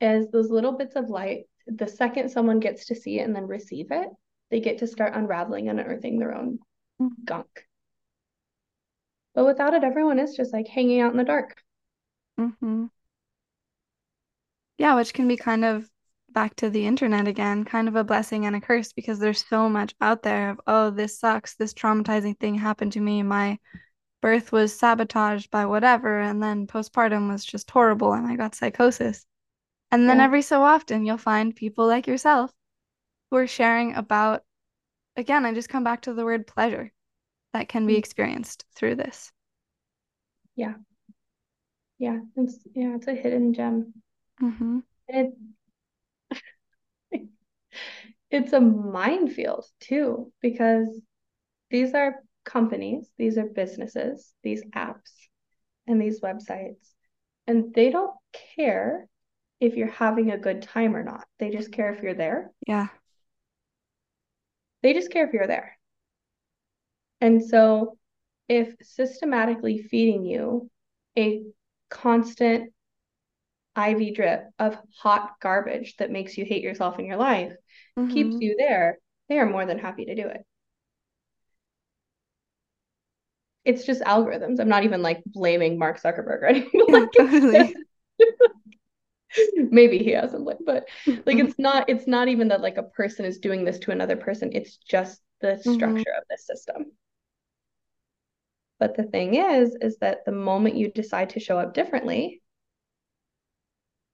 [0.01, 3.47] is those little bits of light, the second someone gets to see it and then
[3.47, 4.09] receive it,
[4.49, 6.59] they get to start unraveling and unearthing their own
[7.25, 7.67] gunk.
[9.33, 11.63] But without it, everyone is just like hanging out in the dark.
[12.37, 12.85] hmm
[14.77, 15.89] Yeah, which can be kind of
[16.33, 19.69] back to the internet again, kind of a blessing and a curse because there's so
[19.69, 21.55] much out there of, oh, this sucks.
[21.55, 23.23] This traumatizing thing happened to me.
[23.23, 23.59] My
[24.21, 26.19] birth was sabotaged by whatever.
[26.19, 29.25] And then postpartum was just horrible and I got psychosis.
[29.91, 30.25] And then Yeah.
[30.25, 32.51] every so often you'll find people like yourself
[33.31, 34.43] who are sharing about,
[35.17, 36.91] again, I just come back to the word pleasure
[37.53, 37.99] that can be Mm.
[37.99, 39.31] experienced through this.
[40.55, 40.73] Yeah.
[41.99, 42.19] Yeah.
[42.35, 43.93] It's yeah, it's a hidden gem.
[44.39, 45.33] hmm And it
[48.31, 50.87] it's a minefield too, because
[51.69, 52.15] these are
[52.45, 55.11] companies, these are businesses, these apps
[55.87, 56.93] and these websites,
[57.47, 58.15] and they don't
[58.55, 59.07] care
[59.59, 61.25] if you're having a good time or not.
[61.39, 62.51] They just care if you're there.
[62.65, 62.87] Yeah.
[64.81, 65.77] They just care if you're there.
[67.19, 67.97] And so
[68.47, 70.69] if systematically feeding you
[71.17, 71.43] a
[71.89, 72.71] constant
[73.75, 77.53] IV drip of hot garbage that makes you hate yourself in your life
[78.09, 78.99] keeps hmm you there,
[79.29, 80.45] they are more than happy to do it.
[83.65, 84.59] It's just algorithms.
[84.59, 86.81] I'm not even like blaming Mark Zuckerberg or anything.
[86.87, 87.73] Yeah, like it's totally.
[87.73, 87.75] just-
[89.71, 90.87] maybe he has some blame, but
[91.25, 94.15] like it's not it's not even that like a person is doing this to another
[94.17, 94.51] person.
[94.53, 96.03] It's just the Mhm.
[96.03, 96.91] structure of this system.
[98.79, 102.41] But the thing is, is that the moment you decide to show up differently,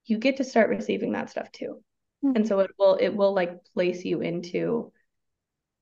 [0.06, 1.82] you get to start receiving that stuff too.
[2.36, 4.92] And so it will it will like place you into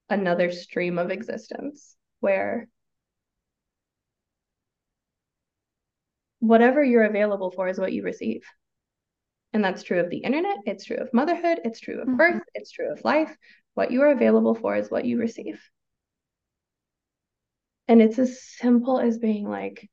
[0.09, 2.67] another stream of existence where
[6.39, 8.43] whatever you're available for is what you receive.
[9.53, 12.17] And that's true of the internet, it's true of motherhood, it's true of Mhm.
[12.17, 13.36] birth, it's true of life.
[13.76, 15.61] What you are available for is what you receive.
[17.88, 19.89] And it's as simple as being like,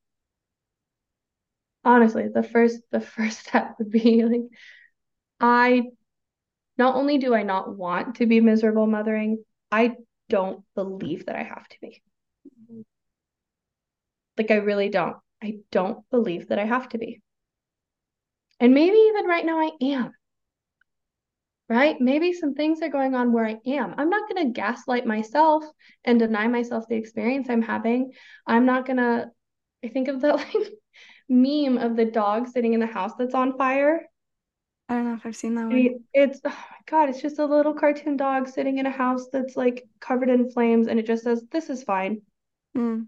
[1.85, 4.43] honestly, the first the first step would be like,
[5.41, 5.83] I
[6.78, 9.97] not only do I not want to be miserable mothering, I
[10.28, 12.03] don't believe that I have to be.
[14.39, 15.16] Like I really don't.
[15.43, 17.20] I don't believe that I have to be.
[18.59, 20.12] And maybe even right now I am.
[21.68, 22.01] Right?
[22.01, 23.95] Maybe some things are going on where I am.
[23.97, 25.64] I'm not going to gaslight myself
[26.05, 28.12] and deny myself the experience I'm having.
[28.47, 29.31] I'm not going to
[29.85, 30.72] I think of the like
[31.31, 34.03] meme of the dog sitting in the house that's on fire.
[34.89, 36.05] I don't know if I've seen that one.
[36.12, 39.57] It's oh my God, it's just a little cartoon dog sitting in a house that's
[39.57, 42.22] like covered in flames and it just says, This is fine.
[42.76, 43.07] Mm.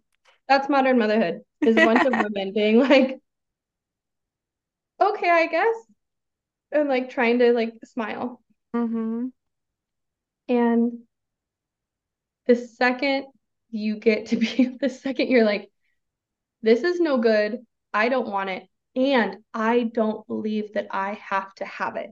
[0.48, 1.40] That's modern motherhood.
[1.60, 3.18] Is a bunch of women being like,
[5.00, 5.74] okay, I guess.
[6.70, 8.40] And like trying to like smile.
[8.74, 9.26] Mm-hmm.
[10.48, 10.92] And
[12.46, 13.26] the second
[13.70, 15.70] you get to be the second you're like,
[16.62, 17.58] this is no good.
[17.92, 18.68] I don't want it.
[18.94, 22.10] And I don't believe that I have to have it.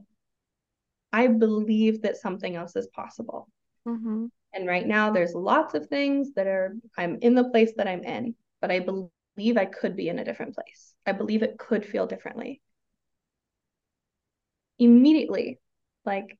[1.12, 3.49] I believe that something else is possible.
[3.87, 4.26] Mm-hmm.
[4.53, 8.03] And right now, there's lots of things that are, I'm in the place that I'm
[8.03, 10.95] in, but I believe I could be in a different place.
[11.07, 12.61] I believe it could feel differently.
[14.78, 15.59] Immediately,
[16.05, 16.39] like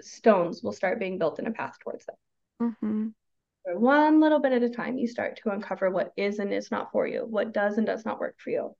[0.00, 2.16] stones will start being built in a path towards that.
[2.62, 3.08] Mm-hmm.
[3.74, 6.92] One little bit at a time, you start to uncover what is and is not
[6.92, 8.74] for you, what does and does not work for you.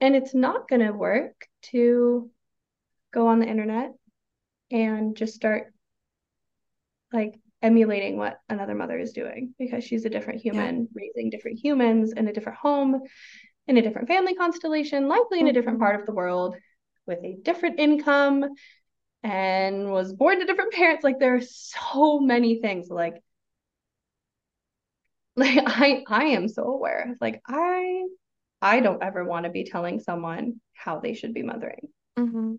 [0.00, 2.30] And it's not going to work to
[3.12, 3.92] go on the internet
[4.70, 5.72] and just start
[7.12, 10.84] like emulating what another mother is doing because she's a different human yeah.
[10.94, 13.00] raising different humans in a different home
[13.68, 15.86] in a different family constellation likely in a different mm-hmm.
[15.86, 16.56] part of the world
[17.06, 18.44] with a different income
[19.22, 21.04] and was born to different parents.
[21.04, 23.22] Like there are so many things like
[25.36, 27.16] like i i am so aware.
[27.20, 28.04] Like i
[28.60, 31.88] i don't ever want to be telling someone how they should be mothering.
[32.18, 32.56] Mm-hmm.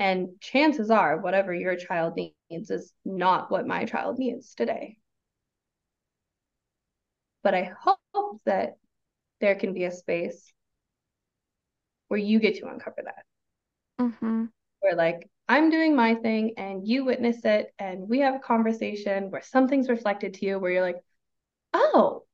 [0.00, 4.98] and chances are whatever your child needs is not what my child needs today.
[7.42, 8.76] But i hope that
[9.40, 10.52] there can be a space
[12.08, 13.24] where you get to uncover that.
[14.00, 14.46] Mm-hmm
[14.80, 19.30] where like I'm doing my thing and you witness it and we have a conversation
[19.30, 21.02] where something's reflected to you where you're like,
[21.72, 22.24] oh,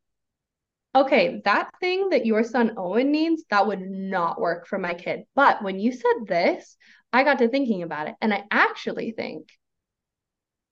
[0.95, 5.25] okay, that thing that your son Owen needs, that would not work for my kid.
[5.35, 6.77] But when you said this,
[7.13, 8.15] I got to thinking about it.
[8.21, 9.49] And I actually think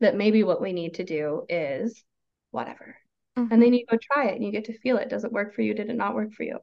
[0.01, 2.03] that maybe what we need to do is
[2.51, 2.97] whatever.
[3.39, 3.53] Mm-hmm.
[3.53, 5.09] And then you go try it and you get to feel it.
[5.09, 5.75] Does it work for you?
[5.75, 6.59] Did it not work for you?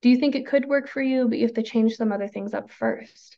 [0.00, 2.28] Do you think it could work for you, but you have to change some other
[2.28, 3.36] things up first?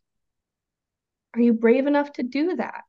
[1.35, 2.83] Are you brave enough to do that?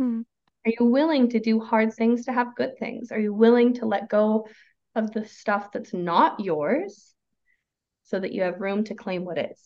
[0.00, 0.24] Mm.
[0.66, 3.12] Are you willing to do hard things to have good things?
[3.12, 4.48] Are you willing to let go
[4.94, 7.14] of the stuff that's not yours
[8.04, 9.60] so that you have room to claim what is?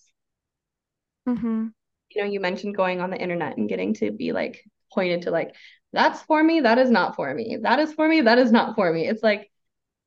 [1.28, 1.68] Mm-hmm.
[2.10, 4.62] You know, you mentioned going on the internet and getting to be like
[4.92, 5.54] pointed to like,
[5.92, 7.58] that's for me, that is not for me.
[7.62, 9.08] That is for me, that is not for me.
[9.08, 9.50] It's like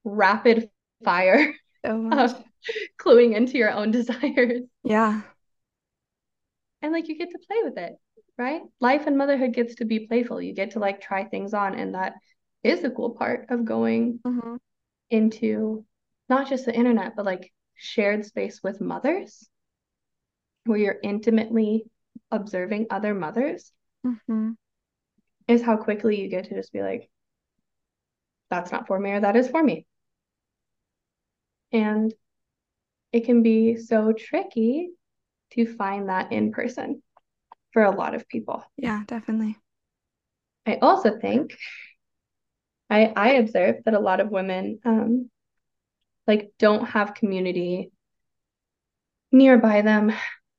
[0.03, 0.69] rapid
[1.03, 1.53] fire
[1.85, 2.43] so of
[2.99, 4.61] cluing into your own desires.
[4.83, 5.23] Yeah
[6.83, 7.93] and like you get to play with it
[8.37, 11.73] right life and motherhood gets to be playful you get to like try things on
[11.73, 12.13] and that
[12.63, 14.55] is the cool part of going mm-hmm.
[15.09, 15.85] into
[16.29, 19.49] not just the internet but like shared space with mothers
[20.65, 21.85] where you're intimately
[22.31, 23.71] observing other mothers
[24.05, 24.51] mm-hmm.
[25.47, 27.09] is how quickly you get to just be like
[28.49, 29.85] that's not for me or that is for me
[31.71, 32.13] and
[33.11, 34.89] it can be so tricky
[35.55, 37.01] to find that in person
[37.71, 38.63] for a lot of people.
[38.77, 39.57] Yeah, definitely.
[40.65, 41.57] I also think
[42.89, 45.29] I I observe that a lot of women um
[46.27, 47.91] like don't have community
[49.31, 50.13] nearby them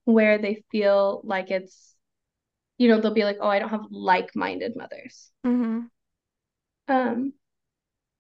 [0.04, 1.94] where they feel like it's
[2.76, 5.30] you know they'll be like oh I don't have like-minded mothers.
[5.46, 5.80] Mm-hmm.
[6.88, 7.32] Um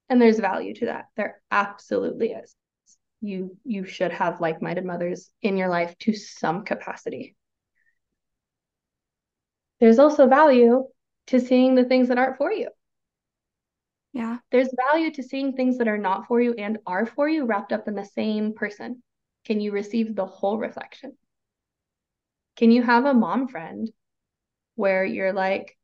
[0.08, 1.06] and there's value to that.
[1.16, 2.54] There absolutely is
[3.24, 7.34] you you should have like-minded mothers in your life to some capacity.
[9.80, 10.84] There's also value
[11.28, 12.68] to seeing the things that aren't for you.
[14.12, 14.38] Yeah.
[14.52, 17.72] There's value to seeing things that are not for you and are for you wrapped
[17.72, 19.02] up in the same person.
[19.44, 21.16] Can you receive the whole reflection?
[22.56, 23.90] Can you have a mom friend
[24.76, 25.76] where you're like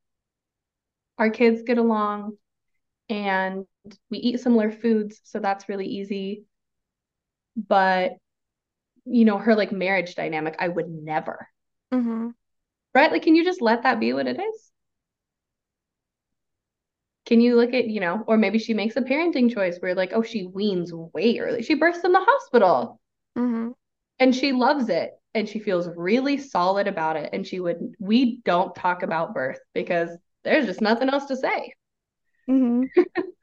[1.18, 2.36] our kids get along
[3.08, 3.66] and
[4.10, 6.44] we eat similar foods so that's really easy
[7.56, 8.12] but
[9.04, 11.48] you know her like marriage dynamic i would never
[11.92, 12.28] mm-hmm.
[12.94, 14.70] right like can you just let that be what it is
[17.30, 20.10] Can you look at, you know, or maybe she makes a parenting choice where like,
[20.12, 21.62] oh, she weans way early.
[21.62, 23.00] She births in the hospital
[23.38, 23.70] Mm-hmm.
[24.18, 27.30] and she loves it and she feels really solid about it.
[27.32, 30.10] And she would, we don't talk about birth because
[30.42, 31.72] there's just nothing else to say.
[32.50, 33.02] Mm-hmm.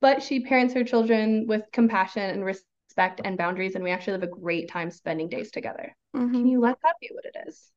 [0.00, 3.74] But she parents her children with compassion and respect and boundaries.
[3.74, 5.94] And we actually have a great time spending days together.
[6.34, 6.48] Can Mm-hmm.
[6.48, 7.70] you let that be what it is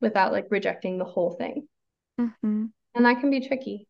[0.00, 1.66] without like rejecting the whole thing?
[2.20, 2.64] Mm-hmm.
[2.96, 3.86] And that can be tricky.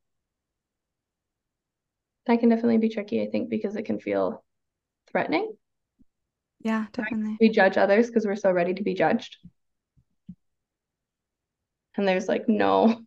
[2.26, 4.44] That can definitely be tricky, I think, because it can feel
[5.08, 5.56] threatening.
[6.60, 7.38] Yeah, definitely.
[7.38, 9.36] We judge others because we're so ready to be judged.
[11.96, 13.04] And there's like no,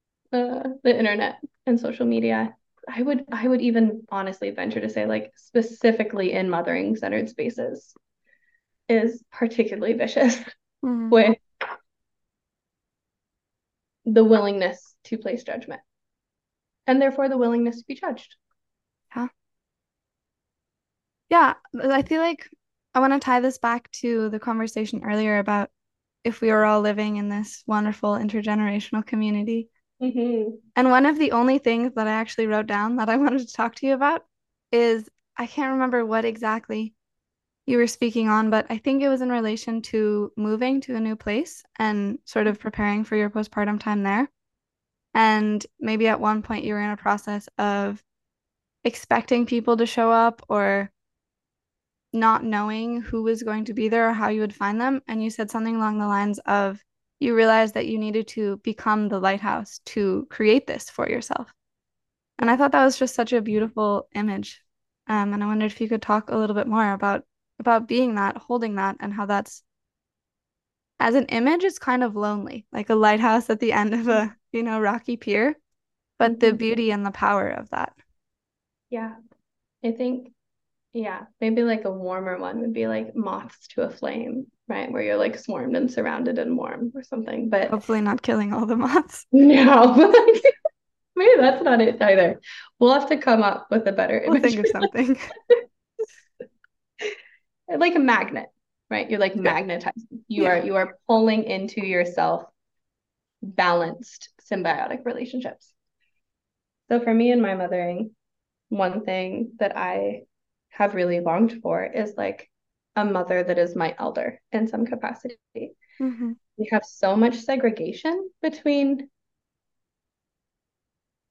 [0.32, 1.36] uh, the internet
[1.66, 2.54] and social media.
[2.88, 7.94] I would I would even honestly venture to say like specifically in mothering centered spaces
[8.88, 10.38] is particularly vicious
[10.84, 11.10] Mm-hmm.
[11.10, 11.36] with
[14.04, 15.80] the willingness to place judgment
[16.86, 18.36] and therefore the willingness to be judged.
[19.16, 19.28] Yeah.
[21.30, 22.48] Yeah, I feel like
[22.94, 25.70] I want to tie this back to the conversation earlier about
[26.24, 29.68] if we were all living in this wonderful intergenerational community.
[30.02, 30.56] Mm-hmm.
[30.74, 33.52] And one of the only things that I actually wrote down that I wanted to
[33.52, 34.24] talk to you about
[34.72, 36.94] is I can't remember what exactly
[37.66, 41.00] you were speaking on, but I think it was in relation to moving to a
[41.00, 44.28] new place and sort of preparing for your postpartum time there.
[45.14, 48.02] And maybe at one point you were in a process of
[48.84, 50.90] expecting people to show up or
[52.12, 55.00] not knowing who was going to be there or how you would find them.
[55.06, 56.82] And you said something along the lines of
[57.22, 61.52] you realized that you needed to become the lighthouse to create this for yourself.
[62.38, 64.62] And I thought that was just such a beautiful image.
[65.08, 67.24] Um, and I wondered if you could talk a little bit more about
[67.58, 69.62] about being that, holding that, and how that's
[71.00, 74.34] as an image, it's kind of lonely, like a lighthouse at the end of a,
[74.52, 75.58] you know, rocky pier.
[76.18, 76.58] But the Mhm.
[76.58, 77.94] beauty and the power of that.
[78.90, 79.16] Yeah.
[79.84, 80.32] I think,
[80.94, 84.90] yeah, maybe like a warmer one would be like moths to a flame, right?
[84.90, 87.48] Where you're like swarmed and surrounded and warm or something.
[87.50, 89.26] But Hopefully not killing all the moths.
[89.32, 89.94] no,
[91.16, 92.40] maybe that's not it either.
[92.78, 94.54] We'll have to come up with a better We'll image.
[94.54, 95.18] think of something.
[97.68, 98.46] Like a magnet,
[98.90, 99.08] right?
[99.08, 99.42] You're like Yeah.
[99.42, 100.24] magnetizing.
[100.28, 100.50] You Yeah.
[100.50, 102.44] are you are pulling into yourself
[103.42, 105.72] balanced symbiotic relationships.
[106.88, 108.14] So for me and my mothering,
[108.68, 110.22] one thing that I
[110.70, 112.50] have really longed for is like
[112.96, 115.38] a mother that is my elder in some capacity.
[115.98, 119.08] hmm We have so much segregation between,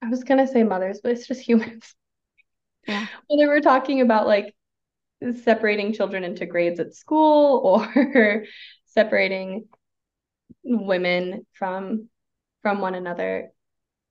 [0.01, 1.95] I was gonna say mothers, but it's just humans.
[2.88, 3.07] Yeah.
[3.28, 4.55] Whether we're talking about like
[5.43, 7.62] separating children into grades at school
[7.95, 8.45] or
[8.86, 9.66] separating
[10.64, 12.09] women from
[12.62, 13.51] from one another.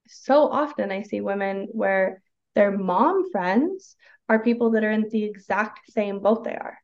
[0.09, 2.23] So often I see women where
[2.55, 3.97] their mom friends
[4.29, 6.79] are people that are in the exact same boat they are.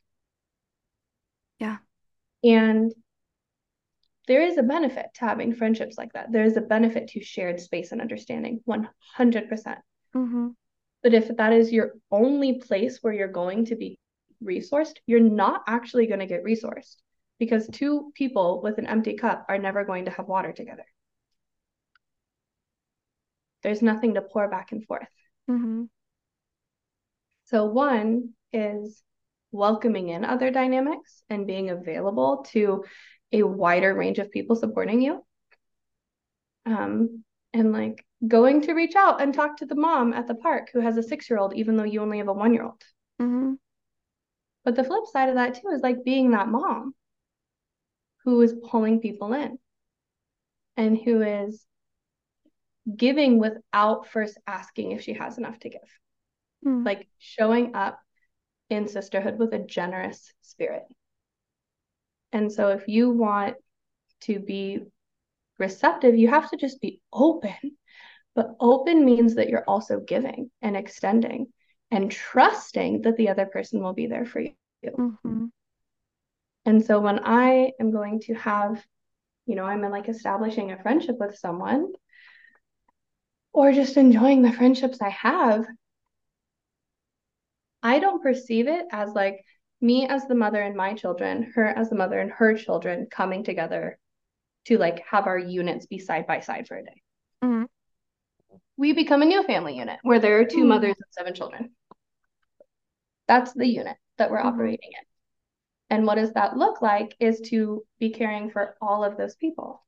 [2.45, 2.93] And
[4.29, 6.31] there is a benefit to having friendships like that.
[6.33, 9.79] There is a benefit to shared space and understanding, 100%.
[10.13, 10.49] hmm
[11.03, 13.99] But if that is your only place where you're going to be
[14.43, 16.97] resourced, you're not actually going to get resourced
[17.39, 20.87] because two people with an empty cup are never going to have water together.
[23.63, 25.09] There's nothing to pour back and forth.
[25.47, 25.85] hmm
[27.45, 29.03] So, one is
[29.53, 32.85] welcoming in other dynamics and being available to
[33.33, 35.25] a wider range of people supporting you.
[36.65, 40.71] Um, and like going to reach out and talk to the mom at the park
[40.73, 42.83] who has a six year old, even though you only have a one year old.
[43.19, 43.55] hmm
[44.65, 46.95] But the flip side of that too is like being that mom
[48.25, 49.59] who is pulling people in
[50.77, 51.65] and who is
[52.95, 56.01] giving without first asking if she has enough to give.
[56.65, 56.85] Mm.
[56.85, 57.99] Like showing up
[58.71, 60.85] in sisterhood with a generous spirit.
[62.33, 63.57] And so if you want
[64.23, 64.81] to be
[65.59, 67.77] receptive, you have to just be open.
[68.35, 71.53] But open means that you're also giving and extending
[71.91, 74.53] and trusting that the other person will be there for you.
[74.97, 75.47] hmm
[76.67, 78.85] And so when I am going to have,
[79.47, 81.93] you know, I'm in like establishing a friendship with someone
[83.53, 85.67] or just enjoying the friendships I have,
[87.87, 89.45] I don't perceive it as like
[89.81, 93.45] me as the mother and my children, her as the mother and her children coming
[93.45, 93.99] together
[94.65, 97.03] to like have our units be side by side for a day.
[97.43, 97.65] hmm
[98.77, 100.69] We become a new family unit where there are two Mm.
[100.69, 101.77] mothers and seven children.
[103.29, 104.47] That's the unit that we're Mhm.
[104.47, 105.07] operating in.
[105.91, 109.85] And what does that look like is to be caring for all of those people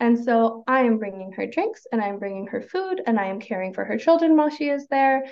[0.00, 3.40] And so I am bringing her drinks and I'm bringing her food and I am
[3.40, 5.24] caring for her children while she is there.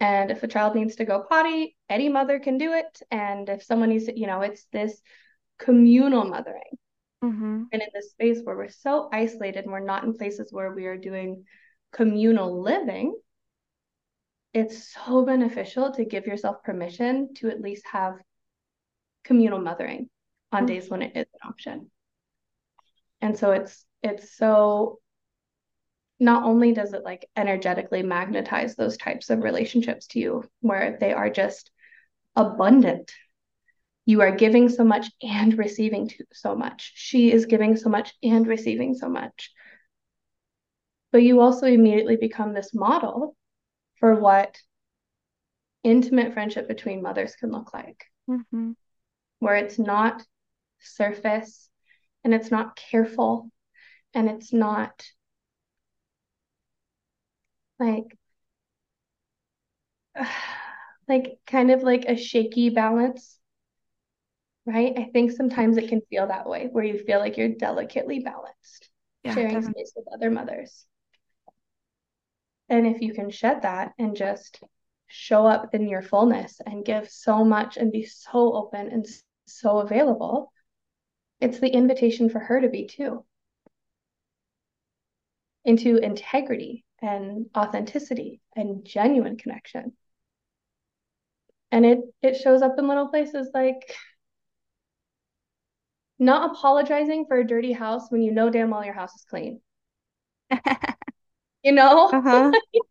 [0.00, 3.02] And if a child needs to go potty, any mother can do it.
[3.10, 5.00] And if someone needs to, you know, it's this
[5.58, 6.78] communal mothering.
[7.22, 7.64] Mm-hmm.
[7.70, 10.86] And in this space where we're so isolated and we're not in places where we
[10.86, 11.44] are doing
[11.92, 13.14] communal living,
[14.54, 18.14] it's so beneficial to give yourself permission to at least have
[19.22, 20.08] communal mothering
[20.50, 20.66] on Mm-hmm.
[20.66, 21.90] days when it is an option.
[23.20, 24.98] And so it's it's so
[26.20, 31.12] not only does it like energetically magnetize those types of relationships to you where they
[31.12, 31.70] are just
[32.36, 33.10] abundant
[34.06, 36.92] you are giving so much and receiving so much.
[36.96, 39.52] She is giving so much and receiving so much.
[41.12, 43.36] But you also immediately become this model
[44.00, 44.58] for what
[45.84, 48.04] intimate friendship between mothers can look like.
[48.28, 48.72] Mm-hmm.
[49.40, 50.22] where it's not
[50.80, 51.68] surface
[52.22, 53.50] and it's not careful
[54.14, 55.04] and it's not
[57.80, 58.16] like
[61.08, 63.38] like kind of like a shaky balance
[64.66, 64.94] right?
[64.98, 68.90] I think sometimes it can feel that way where you feel like you're delicately balanced
[69.24, 69.74] Yeah, sharing definitely.
[69.74, 70.86] space with other mothers.
[72.70, 74.62] And if you can shed that and just
[75.08, 79.06] show up in your fullness and give so much and be so open and
[79.46, 80.50] so available
[81.40, 83.26] it's the invitation for her to be too.
[85.64, 89.92] Into integrity and authenticity and genuine connection.
[91.72, 93.94] And it it shows up in little places like
[96.20, 99.60] not apologizing for a dirty house when you know damn well your house is clean.
[101.62, 102.12] You know?
[102.12, 102.54] Uh-huh.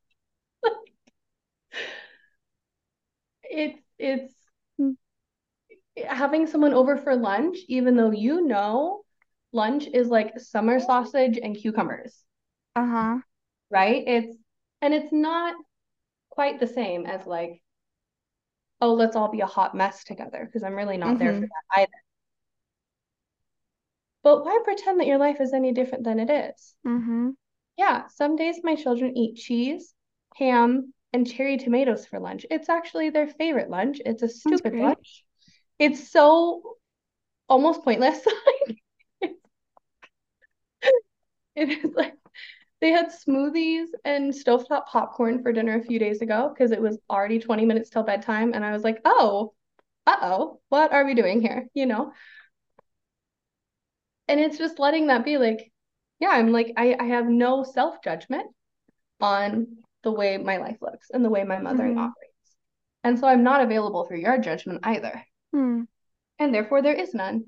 [3.43, 4.33] It's it's
[4.79, 4.95] Mm.
[6.07, 9.03] having someone over for lunch, even though you know
[9.51, 12.23] lunch is like summer sausage and cucumbers,
[12.75, 13.19] Uh-huh.
[13.69, 14.03] Right?
[14.07, 14.35] It's
[14.81, 15.55] and it's not
[16.29, 17.61] quite the same as like,
[18.81, 21.47] oh, let's all be a hot mess together, because I'm really not there for Mm-hmm.
[21.47, 21.91] that either.
[24.23, 26.75] But why pretend that your life is any different than it is?
[26.85, 27.31] Mm-hmm.
[27.77, 29.95] Yeah, some days my children eat cheese,
[30.35, 32.45] ham, and cherry tomatoes for lunch.
[32.51, 33.99] It's actually their favorite lunch.
[34.05, 35.25] It's a stupid lunch.
[35.79, 36.77] It's so
[37.49, 38.25] almost pointless.
[41.55, 42.15] It is like
[42.81, 46.97] they had smoothies and stovetop popcorn for dinner a few days ago because it was
[47.09, 48.53] already 20 minutes till bedtime.
[48.53, 49.53] And I was like, oh,
[50.07, 51.67] uh-oh, what are we doing here?
[51.73, 52.11] You know?
[54.27, 55.71] And it's just letting that be like,
[56.19, 58.47] yeah, I'm like, I, I have no self-judgment
[59.19, 61.99] on the way my life looks and the way my mothering Mm-hmm.
[61.99, 62.33] operates.
[63.03, 65.23] And so I'm not available for your judgment either.
[65.53, 65.83] Hmm.
[66.37, 67.43] And therefore there is none.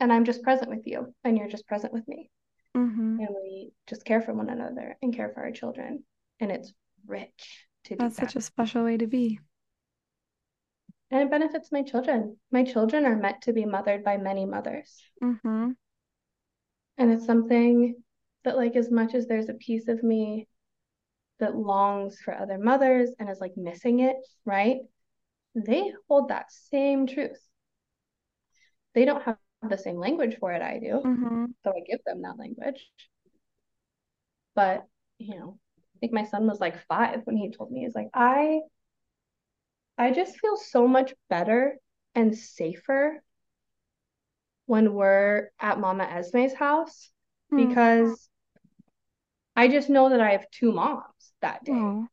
[0.00, 2.30] And I'm just present with you and you're just present with me.
[2.76, 3.18] Mm-hmm.
[3.20, 6.04] And we just care for one another and care for our children.
[6.40, 6.72] And it's
[7.06, 8.30] rich to That's that.
[8.30, 9.40] such a special way to be.
[11.10, 12.38] And it benefits my children.
[12.50, 15.02] My children are meant to be mothered by many mothers.
[15.22, 15.72] Mm-hmm.
[16.98, 17.96] And it's something
[18.44, 20.48] that, like, as much as there's a piece of me
[21.38, 24.78] that longs for other mothers and is like missing it, right?
[25.54, 27.40] They hold that same truth.
[28.94, 29.36] They don't have
[29.68, 31.44] the same language for it I do, Mm-hmm.
[31.64, 32.90] so I give them that language.
[34.54, 34.86] But,
[35.18, 38.08] you know, I think my son was like five when he told me, he's like,
[38.14, 38.60] I
[39.96, 41.78] I just feel so much better
[42.14, 43.22] and safer
[44.66, 47.10] when we're at Mama Esme's house
[47.50, 47.56] Hmm.
[47.64, 48.28] because
[49.56, 51.72] I just know that I have two moms that day.
[51.72, 52.08] Oh.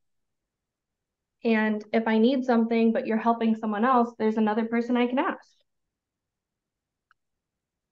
[1.43, 5.19] And if I need something, but you're helping someone else, there's another person I can
[5.19, 5.58] ask.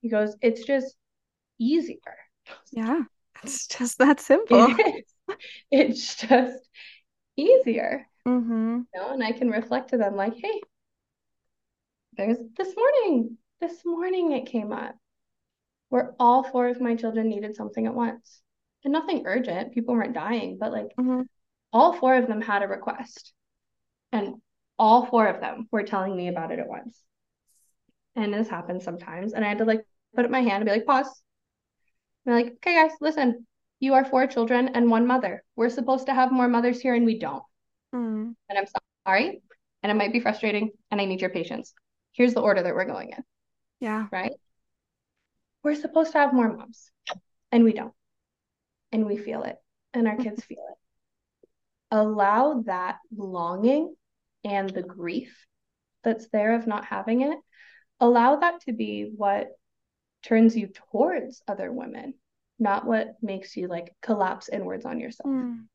[0.07, 0.95] He goes, it's just
[1.59, 1.99] easier.
[2.71, 3.01] Yeah.
[3.43, 4.73] It's just that simple.
[5.69, 6.15] It is.
[6.15, 6.69] Just
[7.35, 8.07] easier.
[8.25, 8.83] Mm-hmm.
[8.95, 10.61] You know, and I can reflect to them like, hey,
[12.15, 13.37] there's this morning.
[13.59, 14.95] This morning it came up
[15.89, 18.41] where all four of my children needed something at once.
[18.85, 19.73] And nothing urgent.
[19.73, 21.23] People weren't dying, but like Mm-hmm.
[21.73, 23.33] all four of them had a request.
[24.13, 24.35] And
[24.79, 26.97] all four of them were telling me about it at once.
[28.15, 29.33] And this happens sometimes.
[29.33, 29.83] And I had to like
[30.15, 31.21] put up my hand and be like, pause.
[32.25, 33.45] And I'm like, okay, guys, listen.
[33.79, 35.43] You are four children and one mother.
[35.55, 37.43] We're supposed to have more mothers here and we don't.
[37.93, 38.33] Mm.
[38.49, 38.65] And I'm
[39.05, 39.41] sorry.
[39.83, 41.73] And it might be frustrating and I need your patience.
[42.13, 43.23] Here's the order that we're going in,
[43.79, 44.07] Yeah.
[44.11, 44.31] right?
[45.63, 46.91] We're supposed to have more moms
[47.51, 47.93] and we don't.
[48.91, 49.57] And we feel it
[49.93, 50.77] and our kids feel it.
[51.91, 53.95] Allow that longing
[54.43, 55.45] and the grief
[56.03, 57.37] that's there of not having it,
[57.99, 59.49] allow that to be what
[60.23, 62.13] turns you towards other women
[62.59, 65.29] not what makes you like collapse inwards on yourself.
[65.29, 65.65] Mm.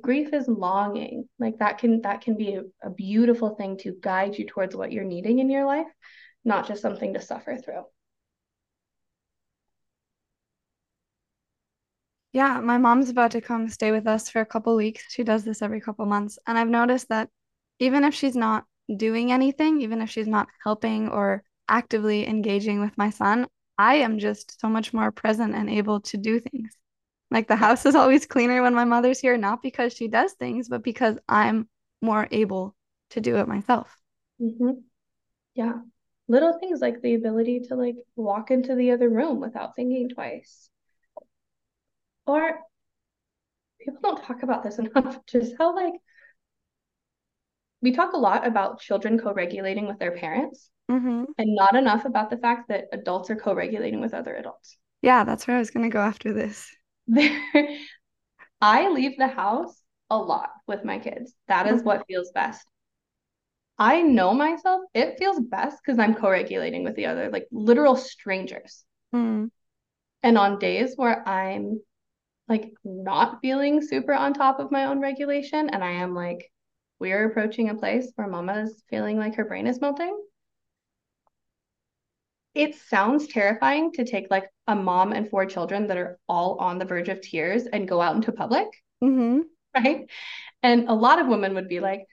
[0.00, 1.28] Grief is longing.
[1.38, 4.92] Like that can that can be a, a beautiful thing to guide you towards what
[4.92, 5.86] you're needing in your life,
[6.44, 7.84] not just something to suffer through.
[12.32, 15.04] Yeah, my mom's about to come stay with us for a couple weeks.
[15.08, 16.38] She does this every couple months.
[16.46, 17.30] And I've noticed that
[17.78, 18.64] even if she's not
[18.94, 23.46] doing anything, even if she's not helping or actively engaging with my son,
[23.78, 26.72] I am just so much more present and able to do things.
[27.30, 30.68] Like the house is always cleaner when my mother's here, not because she does things,
[30.68, 31.68] but because I'm
[32.02, 32.74] more able
[33.10, 33.94] to do it myself.
[34.40, 34.80] Mm-hmm.
[35.54, 35.74] Yeah.
[36.28, 40.70] Little things like the ability to like walk into the other room without thinking twice
[42.26, 42.58] or
[43.80, 45.94] people don't talk about this enough, just how like
[47.82, 51.24] we talk a lot about children co-regulating with their parents mm-hmm.
[51.38, 54.78] and not enough about the fact that adults are co-regulating with other adults.
[55.02, 56.74] Yeah, that's where I was gonna go after this.
[58.60, 59.80] I leave the house
[60.10, 61.34] a lot with my kids.
[61.48, 62.66] That is what feels best.
[63.78, 64.82] I know myself.
[64.94, 68.84] It feels best because I'm co-regulating with the other, like literal strangers.
[69.14, 69.50] Mm.
[70.22, 71.80] And on days where I'm
[72.48, 76.50] like not feeling super on top of my own regulation and I am like
[76.98, 80.18] we're approaching a place where mama is feeling like her brain is melting.
[82.54, 86.78] It sounds terrifying to take like a mom and four children that are all on
[86.78, 88.66] the verge of tears and go out into public.
[89.02, 89.40] Mm-hmm.
[89.74, 90.08] Right.
[90.62, 92.06] And a lot of women would be like,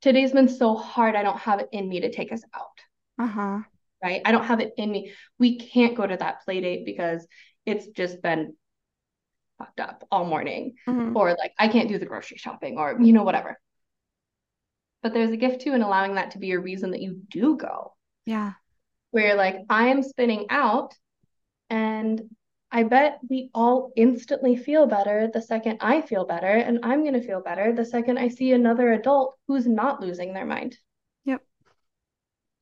[0.00, 1.14] today's been so hard.
[1.14, 3.24] I don't have it in me to take us out.
[3.24, 3.58] Uh-huh.
[4.02, 4.22] Right.
[4.24, 5.12] I don't have it in me.
[5.38, 7.26] We can't go to that play date because
[7.66, 8.54] it's just been
[9.58, 11.16] fucked up all morning mm-hmm.
[11.16, 13.58] or like I can't do the grocery shopping or you know whatever.
[15.02, 17.56] But there's a gift too in allowing that to be a reason that you do
[17.56, 17.94] go.
[18.24, 18.52] Yeah.
[19.10, 20.94] Where you're like I am spinning out
[21.68, 22.22] and
[22.70, 27.20] I bet we all instantly feel better the second I feel better and I'm going
[27.20, 30.78] to feel better the second I see another adult who's not losing their mind.
[31.24, 31.42] Yep.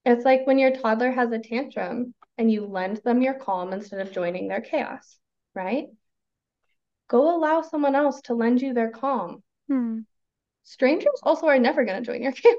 [0.06, 4.00] It's like when your toddler has a tantrum and you lend them your calm instead
[4.00, 5.18] of joining their chaos,
[5.54, 5.88] right?
[7.10, 9.42] go allow someone else to lend you their calm.
[9.68, 10.00] Hmm.
[10.70, 12.54] Strangers also are never going to join your chaos.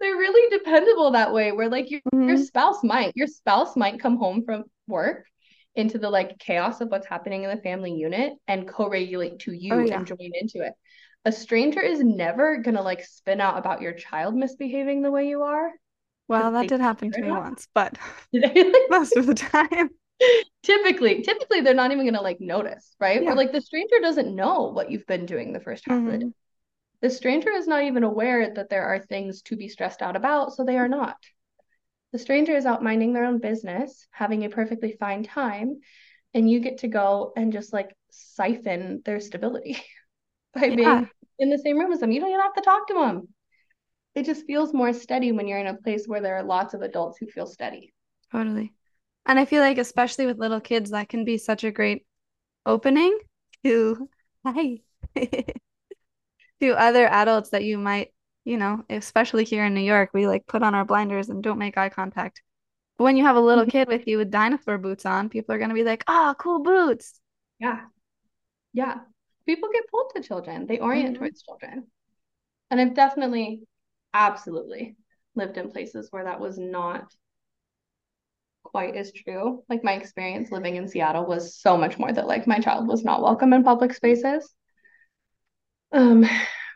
[0.00, 2.28] they're really dependable that way where like your, mm-hmm.
[2.28, 5.26] your spouse might your spouse might come home from work
[5.74, 9.74] into the like chaos of what's happening in the family unit and co-regulate to you
[9.74, 9.98] oh, yeah.
[9.98, 10.72] and join into it
[11.26, 15.42] a stranger is never gonna like spin out about your child misbehaving the way you
[15.42, 15.70] are
[16.28, 17.98] well that did happen to me once but
[18.88, 19.90] most of the time
[20.62, 23.22] typically typically they're not even going to like notice right?
[23.22, 23.30] Yeah.
[23.30, 26.06] or like the stranger doesn't know what you've been doing the first half mm-hmm.
[26.06, 26.32] of the day
[27.00, 30.52] the stranger is not even aware that there are things to be stressed out about
[30.52, 31.16] so they are not.
[32.12, 35.80] The stranger is out minding their own business having a perfectly fine time
[36.34, 39.82] and you get to go and just like siphon their stability
[40.54, 40.74] by yeah.
[40.74, 42.12] being in the same room as them.
[42.12, 43.28] You don't even have to talk to them
[44.14, 46.82] it just feels more steady when you're in a place where there are lots of
[46.82, 47.94] adults who feel steady.
[48.32, 48.72] Totally
[49.26, 52.06] and I feel like, especially with little kids, that can be such a great
[52.66, 53.18] opening
[53.64, 54.08] to,
[54.46, 54.78] hi,
[56.60, 58.12] to other adults that you might,
[58.44, 61.58] you know, especially here in New York, we like put on our blinders and don't
[61.58, 62.42] make eye contact.
[62.98, 63.70] But when you have a little mm-hmm.
[63.70, 66.62] kid with you with dinosaur boots on, people are going to be like, oh, cool
[66.62, 67.18] boots.
[67.58, 67.80] Yeah.
[68.72, 68.98] Yeah.
[69.46, 71.18] People get pulled to children, they orient mm-hmm.
[71.18, 71.86] towards children.
[72.70, 73.62] And I've definitely,
[74.12, 74.96] absolutely
[75.34, 77.12] lived in places where that was not
[78.70, 79.62] quite as true.
[79.68, 83.04] Like my experience living in Seattle was so much more that like my child was
[83.04, 84.54] not welcome in public spaces.
[85.92, 86.24] Um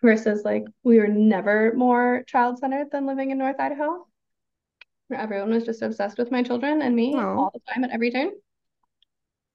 [0.02, 4.06] versus like we were never more child centered than living in North Idaho.
[5.08, 7.38] Where everyone was just obsessed with my children and me Aww.
[7.38, 8.30] all the time at every turn.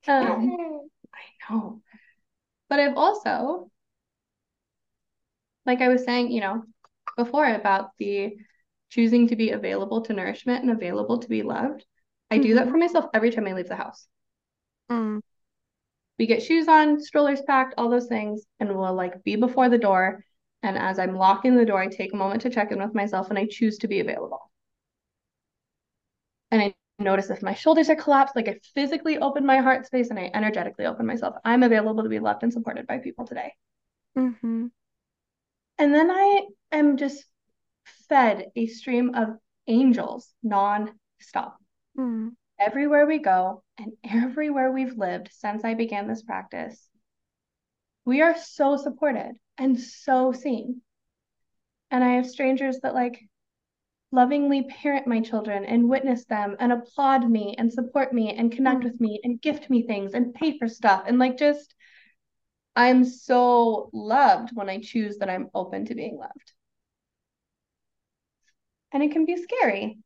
[0.07, 1.81] Um, I know.
[2.69, 3.69] But I've also
[5.65, 6.63] like I was saying, you know,
[7.15, 8.37] before about the
[8.89, 11.85] choosing to be available to nourishment and available to be loved.
[12.31, 12.71] I do that mm-hmm.
[12.71, 14.07] for myself every time I leave the house.
[14.91, 15.21] Mm.
[16.17, 19.77] We get shoes on, strollers packed, all those things, and we'll like be before the
[19.77, 20.23] door.
[20.61, 23.29] And as I'm locking the door, I take a moment to check in with myself
[23.29, 24.51] and I choose to be available.
[26.51, 30.09] And I notice if my shoulders are collapsed, like I physically open my heart space
[30.09, 31.35] and I energetically open myself.
[31.45, 33.53] I'm available to be loved and supported by people today.
[34.17, 34.67] Mm-hmm.
[35.77, 36.41] And then I
[36.73, 37.23] am just
[38.09, 39.37] fed a stream of
[39.67, 41.58] angels non-stop.
[41.99, 42.31] Mm.
[42.59, 46.89] Everywhere we go and everywhere we've lived since I began this practice,
[48.05, 50.81] we are so supported and so seen.
[51.91, 53.19] And I have strangers that like
[54.11, 58.81] lovingly parent my children and witness them and applaud me and support me and connect
[58.81, 58.85] mm.
[58.85, 61.75] with me and gift me things and pay for stuff and like just
[62.75, 66.53] I'm so loved when I choose that I'm open to being loved.
[68.91, 69.99] And it can be scary.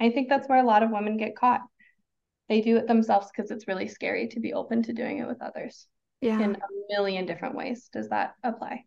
[0.00, 1.60] I think that's where a lot of women get caught.
[2.48, 5.42] They do it themselves because it's really scary to be open to doing it with
[5.42, 5.86] others.
[6.20, 6.40] Yeah.
[6.40, 6.58] In a
[6.88, 7.88] million different ways.
[7.92, 8.84] Does that apply?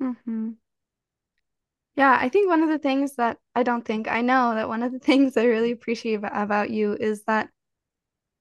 [0.00, 0.50] Mm-hmm.
[1.96, 4.82] Yeah, I think one of the things that I don't think I know that one
[4.82, 7.48] of the things I really appreciate about you is that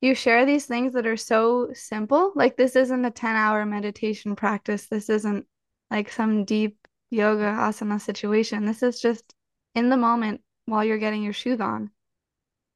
[0.02, 2.32] you share these things that are so simple.
[2.36, 4.88] Like this isn't a 10 hour meditation practice.
[4.88, 5.46] This isn't
[5.92, 6.78] like some deep
[7.10, 8.66] yoga asana situation.
[8.66, 9.34] This is just
[9.76, 11.92] in the moment while you're getting your shoes on.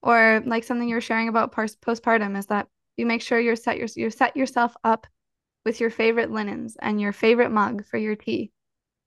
[0.03, 2.67] Or like something you were sharing about postpartum is that
[2.97, 5.07] you make sure you're set your, you set yourself up
[5.65, 8.51] with your favorite linens and your favorite mug for your tea.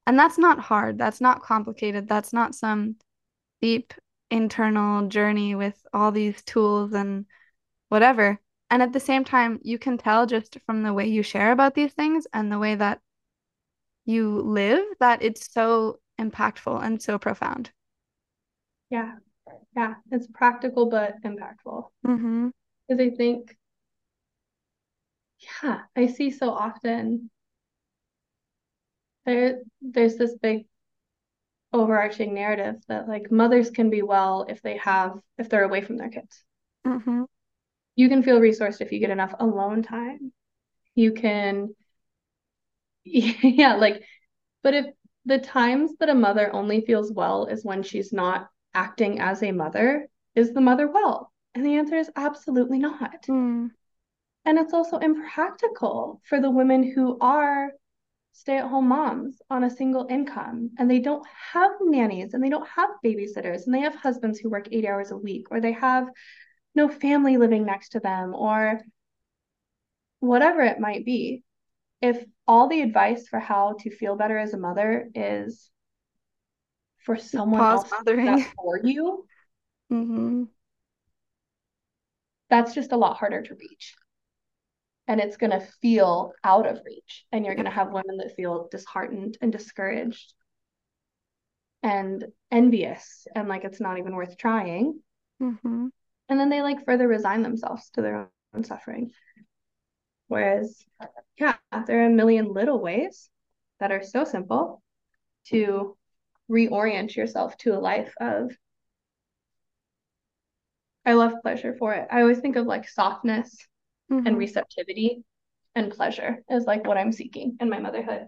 [0.06, 0.98] And that's not hard.
[0.98, 2.08] That's not complicated.
[2.08, 2.96] That's not some
[3.60, 3.92] deep
[4.30, 7.26] internal journey with all these tools and
[7.90, 8.40] whatever.
[8.70, 11.74] And at the same time, you can tell just from the way you share about
[11.74, 13.00] these things and the way that
[14.06, 17.70] you live that it's so impactful and so profound.
[18.90, 19.16] Yeah.
[19.76, 19.94] Yeah.
[20.10, 21.84] It's practical but impactful.
[22.06, 22.48] Mm-hmm.
[22.88, 23.56] Because I think,
[25.62, 27.30] yeah, I see so often
[29.24, 30.66] there there's this big
[31.72, 35.96] overarching narrative that like mothers can be well if they have if they're away from
[35.96, 36.44] their kids.
[36.86, 37.24] Mm-hmm
[37.96, 40.32] you can feel resourced if you get enough alone time.
[40.94, 41.74] You can,
[43.04, 44.02] yeah, like,
[44.62, 44.86] but if
[45.24, 49.50] the times that a mother only feels well is when she's not acting as a
[49.50, 51.32] mother, is the mother well?
[51.54, 53.22] And the answer is absolutely not.
[53.28, 53.70] Mm.
[54.44, 57.70] And it's also impractical for the women who are
[58.32, 62.50] stay at home moms on a single income and they don't have nannies and they
[62.50, 65.72] don't have babysitters and they have husbands who work eight hours a week or they
[65.72, 66.06] have
[66.74, 68.78] no family living next to them or
[70.20, 71.42] whatever it might be
[72.02, 75.70] if all the advice for how to feel better as a mother is
[77.06, 78.44] for someone Pause else mothering.
[78.56, 79.24] for you?
[79.92, 80.42] Mm-hmm.
[82.50, 83.94] that's just a lot harder to reach.
[85.08, 87.24] And it's going to feel out of reach.
[87.30, 90.34] And you're going to have women that feel disheartened and discouraged
[91.84, 95.00] and envious and like it's not even worth trying.
[95.40, 95.86] Mm-hmm.
[96.28, 99.12] And then they like further resign themselves to their own suffering.
[100.26, 100.84] Whereas
[101.38, 101.54] yeah
[101.86, 103.30] there are a million little ways
[103.78, 104.82] that are so simple
[105.48, 105.96] to
[106.50, 108.52] reorient yourself to a life of
[111.04, 113.56] i love pleasure for it i always think of like softness
[114.10, 114.26] mm-hmm.
[114.26, 115.24] and receptivity
[115.74, 118.26] and pleasure is like what i'm seeking in my motherhood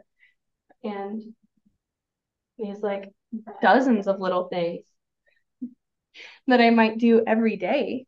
[0.83, 1.23] and
[2.59, 3.13] these like
[3.63, 4.85] dozens of little things
[6.47, 8.07] that I might do every day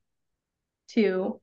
[0.88, 1.40] to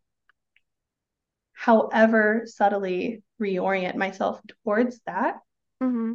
[1.53, 5.35] however subtly reorient myself towards that,
[5.81, 6.13] mm-hmm.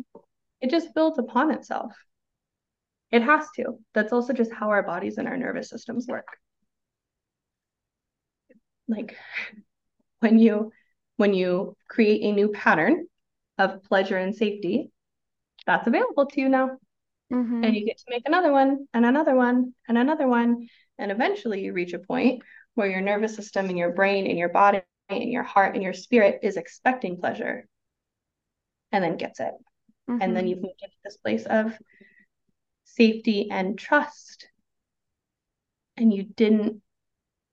[0.61, 1.93] it just builds upon itself.
[3.13, 3.79] It has to.
[3.95, 6.27] That's also just how our bodies and our nervous systems work.
[8.89, 9.17] Like
[10.21, 10.73] when you
[11.19, 13.07] when you create a new pattern
[13.59, 14.91] of pleasure and safety,
[15.67, 16.79] that's available to you now.
[17.33, 17.65] Mm-hmm.
[17.65, 20.69] And you get to make another one and another one and another one.
[20.99, 22.43] And eventually you reach a point
[22.75, 25.93] where your nervous system and your brain and your body and your heart and your
[25.93, 27.67] spirit is expecting pleasure
[28.91, 29.53] and then gets it.
[30.09, 30.23] Mm-hmm.
[30.23, 31.77] And then you've moved into this place of
[32.97, 34.49] safety and trust.
[35.97, 36.83] And you didn't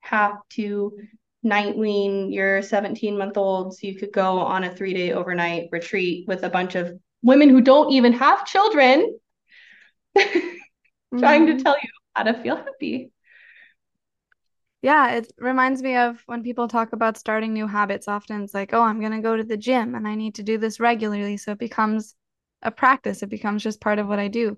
[0.02, 0.98] have to
[1.44, 5.70] night wean your 17 month old so you could go on a three day overnight
[5.72, 9.18] retreat with a bunch of women who don't even have children
[10.18, 11.58] trying mm-hmm.
[11.58, 13.12] to tell you how to feel happy.
[14.82, 18.08] Yeah, it reminds me of when people talk about starting new habits.
[18.08, 20.44] Often it's like, oh, I'm going to go to the gym and I need to
[20.44, 21.36] do this regularly.
[21.36, 22.16] So it becomes
[22.62, 24.58] a practice, it becomes just part of what I do.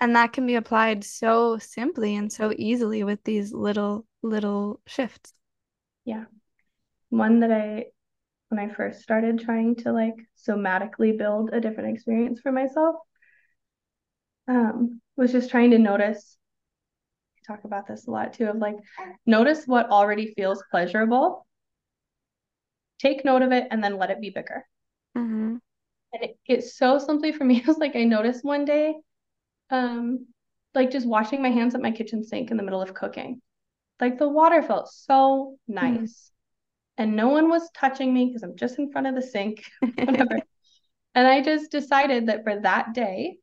[0.00, 5.32] And that can be applied so simply and so easily with these little, little shifts.
[6.04, 6.24] Yeah.
[7.10, 7.86] One that I,
[8.48, 10.14] when I first started trying to like
[10.46, 12.96] somatically build a different experience for myself,
[14.48, 16.36] um, was just trying to notice.
[17.46, 18.76] talk about this a lot too of like,
[19.26, 21.46] notice what already feels pleasurable,
[22.98, 24.64] take note of it, and then let it be bigger.
[25.16, 25.56] Mm-hmm.
[26.12, 27.58] And it, it's so simply for me.
[27.60, 28.94] It was like I noticed one day,
[29.70, 30.26] um,
[30.74, 33.40] like just washing my hands at my kitchen sink in the middle of cooking.
[34.00, 36.30] Like the water felt so nice.
[36.30, 36.30] Mm.
[36.96, 40.38] And no one was touching me because I'm just in front of the sink, whatever.
[41.14, 43.36] and I just decided that for that day,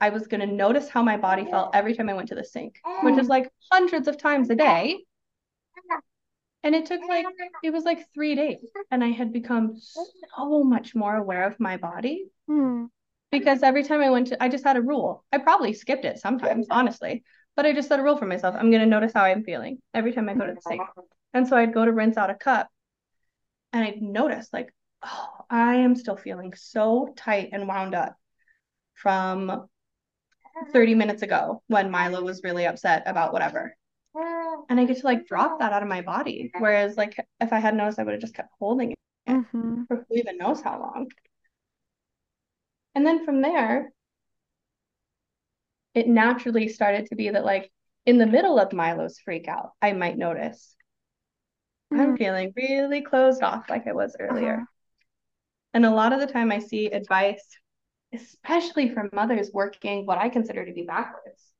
[0.00, 2.44] I was going to notice how my body felt every time I went to the
[2.44, 4.98] sink, which is like hundreds of times a day.
[6.62, 7.26] And it took like,
[7.62, 8.58] it was like three days.
[8.90, 12.88] And I had become so much more aware of my body Mm.
[13.38, 15.24] Because every time I went to, I just had a rule.
[15.32, 18.54] I probably skipped it sometimes, honestly, but I just set a rule for myself.
[18.58, 20.82] I'm going to notice how I'm feeling every time I go to the sink.
[21.34, 22.68] And so I'd go to rinse out a cup
[23.72, 24.72] and I'd notice, like,
[25.02, 28.16] oh, I am still feeling so tight and wound up
[28.94, 29.68] from
[30.72, 33.76] 30 minutes ago when Milo was really upset about whatever.
[34.68, 36.50] And I get to like drop that out of my body.
[36.58, 38.98] Whereas, like, if I had noticed, I would have just kept holding it
[39.28, 39.84] Mm-hmm.
[39.88, 41.08] for who even knows how long.
[42.96, 43.92] And then from there,
[45.94, 47.72] it naturally started to be that, like,
[48.04, 50.76] in the middle of Milo's freak out, I might notice
[51.92, 52.16] I'm Mhm.
[52.16, 54.54] feeling really closed off like I was earlier.
[54.54, 54.66] Uh-huh.
[55.74, 57.60] And a lot of the time I see advice,
[58.12, 61.52] especially from mothers working what I consider to be backwards,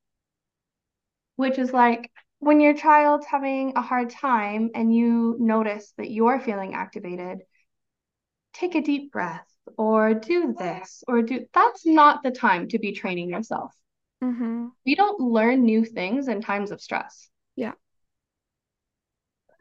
[1.36, 6.40] which is like when your child's having a hard time and you notice that you're
[6.40, 7.42] feeling activated,
[8.57, 9.47] take a deep breath
[9.77, 13.73] or do this or do that's not the time to be training yourself.
[14.23, 14.69] Mm-hmm.
[14.85, 17.28] We don't learn new things in times of stress.
[17.57, 17.73] Yeah.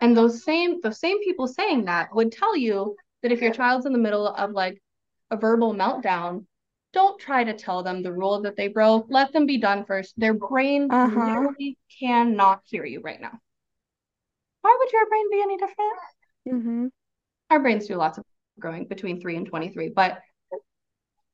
[0.02, 3.86] And those same those same people saying that would tell you that if your child's
[3.86, 4.82] in the middle of like
[5.32, 6.46] a verbal meltdown,
[6.94, 9.08] don't try to tell them the rule that they broke.
[9.10, 10.14] Let them be done first.
[10.18, 11.26] Their brain Uh-huh.
[11.26, 13.40] literally cannot hear you right now.
[14.62, 16.00] Why would your brain be any different?
[16.48, 16.88] Mm-hmm.
[17.50, 18.26] Our brains do lots of
[18.60, 20.20] growing between 3 and 23, but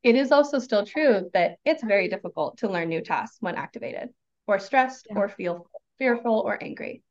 [0.03, 4.10] it is also still true that it's very difficult to learn new tasks when activated
[4.48, 5.18] or stressed Yeah.
[5.19, 5.68] or feel
[5.99, 7.03] fearful or angry.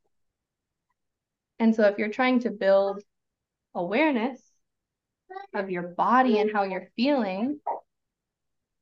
[1.58, 3.02] And so if you're trying to build
[3.74, 4.40] awareness
[5.54, 7.60] of your body and how you're feeling,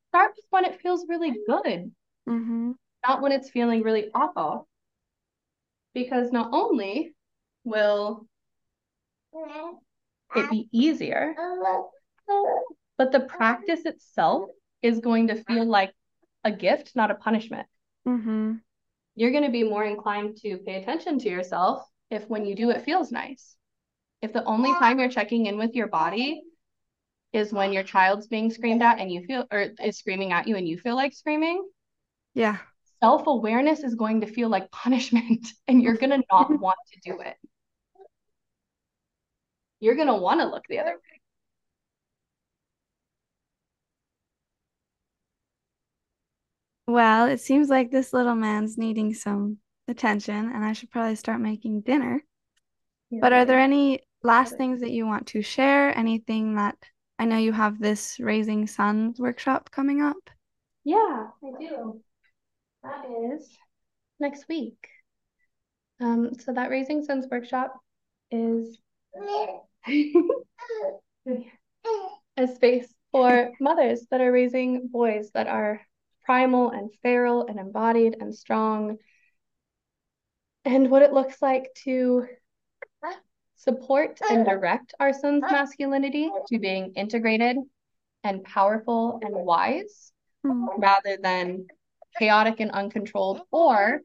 [0.09, 1.92] start with when it feels really good,
[2.28, 2.72] Mm-hmm.
[3.06, 4.68] not when it's feeling really awful.
[5.94, 7.14] Because not only
[7.64, 8.26] will
[10.36, 11.34] it be easier,
[12.96, 14.50] but the practice itself
[14.82, 15.92] is going to feel like
[16.44, 17.66] a gift, not a punishment.
[18.06, 18.55] Mm-hmm.
[19.16, 22.70] You're going to be more inclined to pay attention to yourself if when you do
[22.70, 23.56] it feels nice.
[24.22, 26.42] If the only time you're checking in with your body
[27.32, 30.56] is when your child's being screamed at and you feel or is screaming at you
[30.56, 31.68] and you feel like screaming,
[32.34, 32.59] Yeah.
[33.00, 37.20] self-awareness is going to feel like punishment and you're going to not want to do
[37.20, 37.36] it.
[39.80, 41.20] You're going to want to look the other way.
[46.86, 51.40] Well, it seems like this little man's needing some attention, and I should probably start
[51.40, 52.22] making dinner.
[53.10, 55.96] But are there any last things that you want to share?
[55.96, 56.76] Anything that
[57.18, 60.30] I know you have this Raising Sons workshop coming up?
[60.84, 62.00] Yeah, I do.
[62.82, 63.48] That is
[64.20, 64.88] next week.
[66.00, 67.74] Um, so that Raising Sons workshop
[68.30, 68.78] is
[72.36, 75.80] a space for mothers that are raising boys that are
[76.24, 78.98] primal and feral and embodied and strong.
[80.64, 82.26] And what it looks like to
[83.56, 87.56] support and direct our son's masculinity to being integrated
[88.24, 90.12] and powerful and wise
[90.46, 90.68] Mm.
[90.78, 91.66] rather than
[92.18, 94.02] chaotic and uncontrolled or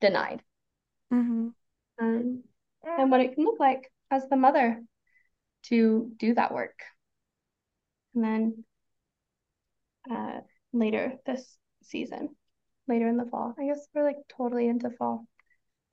[0.00, 0.42] denied.
[1.12, 1.48] Mm-hmm.
[2.00, 2.44] Um,
[2.84, 4.82] and what it can look like as the mother
[5.64, 6.78] to do that work.
[8.14, 8.64] And then
[10.10, 10.40] uh,
[10.72, 12.30] later this season,
[12.88, 15.26] later in the fall, I guess we're like totally into fall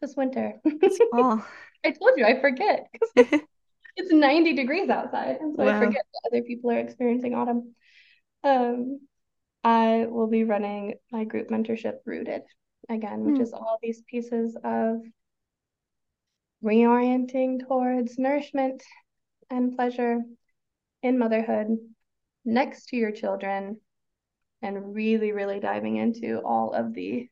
[0.02, 0.56] this winter.
[0.81, 1.45] It's fall.
[1.85, 2.88] I told you, I forget
[3.95, 7.76] it's 90 degrees outside, and so I forget that other people are experiencing autumn.
[8.44, 9.02] Um,
[9.64, 12.44] I will be running my group mentorship Rooted
[12.89, 13.41] again, which Hmm.
[13.41, 15.02] is all these pieces of
[16.64, 18.84] reorienting towards nourishment
[19.50, 20.22] and pleasure
[21.04, 21.78] in motherhood
[22.44, 23.80] next to your children
[24.62, 27.30] and really, really diving into all of the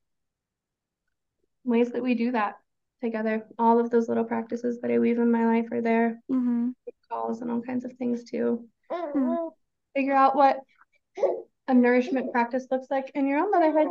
[1.64, 2.56] ways that we do that
[3.02, 3.46] together.
[3.58, 6.70] All of those little practices that I weave in my life are there, Mm-hmm.
[7.10, 9.52] calls and all kinds of things to Mm.
[9.96, 10.60] figure out what
[11.68, 13.88] a nourishment practice looks like in your own motherhood.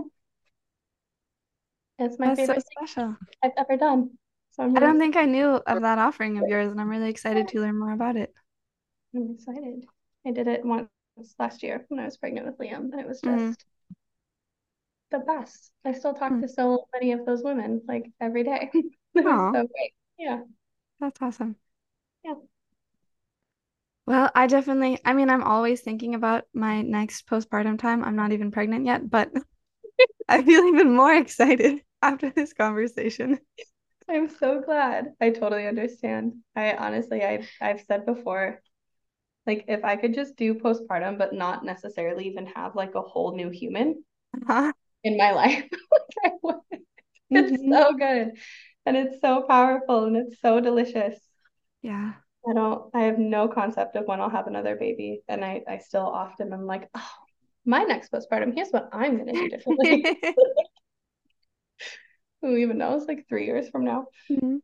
[1.98, 3.16] It's my That's so favorite thing special.
[3.42, 4.18] I've ever done.
[4.54, 6.88] So I'm I really, don't think I knew of that offering of yours, and I'm
[6.88, 8.32] really excited to learn more about it.
[9.14, 9.86] I'm excited.
[10.26, 10.90] I did it once
[11.38, 13.54] last year when I was pregnant with Liam, and it was Mhm.
[13.54, 13.64] just
[15.10, 15.72] the best.
[15.84, 16.40] I still talk Mm.
[16.40, 18.70] to so many of those women like every day.
[19.52, 19.94] So great.
[20.18, 20.40] Yeah.
[20.98, 21.56] That's awesome.
[22.24, 22.34] Yeah.
[24.06, 28.04] Well, I definitely, I mean, I'm always thinking about my next postpartum time.
[28.04, 29.32] I'm not even pregnant yet, but
[30.28, 33.40] I feel even more excited after this conversation.
[34.08, 35.14] I'm so glad.
[35.20, 36.42] I totally understand.
[36.56, 38.60] I honestly, I I've said before,
[39.46, 43.36] like if I could just do postpartum, but not necessarily even have like a whole
[43.36, 44.04] new human
[44.46, 44.72] Huh?
[45.02, 46.56] in my life, like I would.
[47.30, 47.66] It's Mhm.
[47.68, 48.32] so good.
[48.86, 51.16] And it's so powerful and it's so delicious.
[51.82, 52.14] Yeah.
[52.48, 55.22] I don't, I have no concept of when I'll have another baby.
[55.28, 57.10] And I, I still often am like, oh,
[57.64, 60.06] my next postpartum, here's what I'm gonna do differently.
[62.44, 63.06] Who even knows?
[63.06, 64.08] Like three years from now.
[64.30, 64.60] Mhm.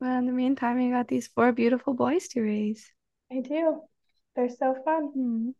[0.00, 2.90] Well, in the meantime, you got these four beautiful boys to raise.
[3.30, 3.82] I do.
[4.34, 5.12] They're so fun.
[5.16, 5.54] Mhm.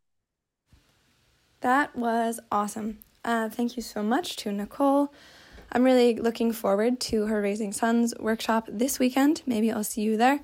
[1.60, 2.98] That was awesome.
[3.24, 5.12] Uh, thank you so much to Nicole.
[5.70, 9.43] I'm really looking forward to her Raising Sons workshop this weekend.
[9.47, 10.40] Maybe I'll see you there.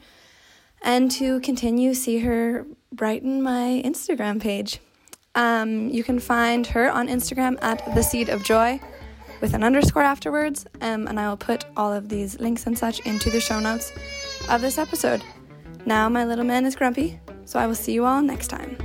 [0.81, 4.79] And to continue see her brighten my Instagram page.
[5.35, 8.81] Um, you can find her on Instagram at the Seed of Joy
[9.41, 13.01] with an underscore afterwards, um, and I will put all of these links and such
[13.07, 13.93] into the show notes
[14.49, 15.23] of this episode.
[15.87, 18.77] Now my little man is grumpy, so I will see you all next time.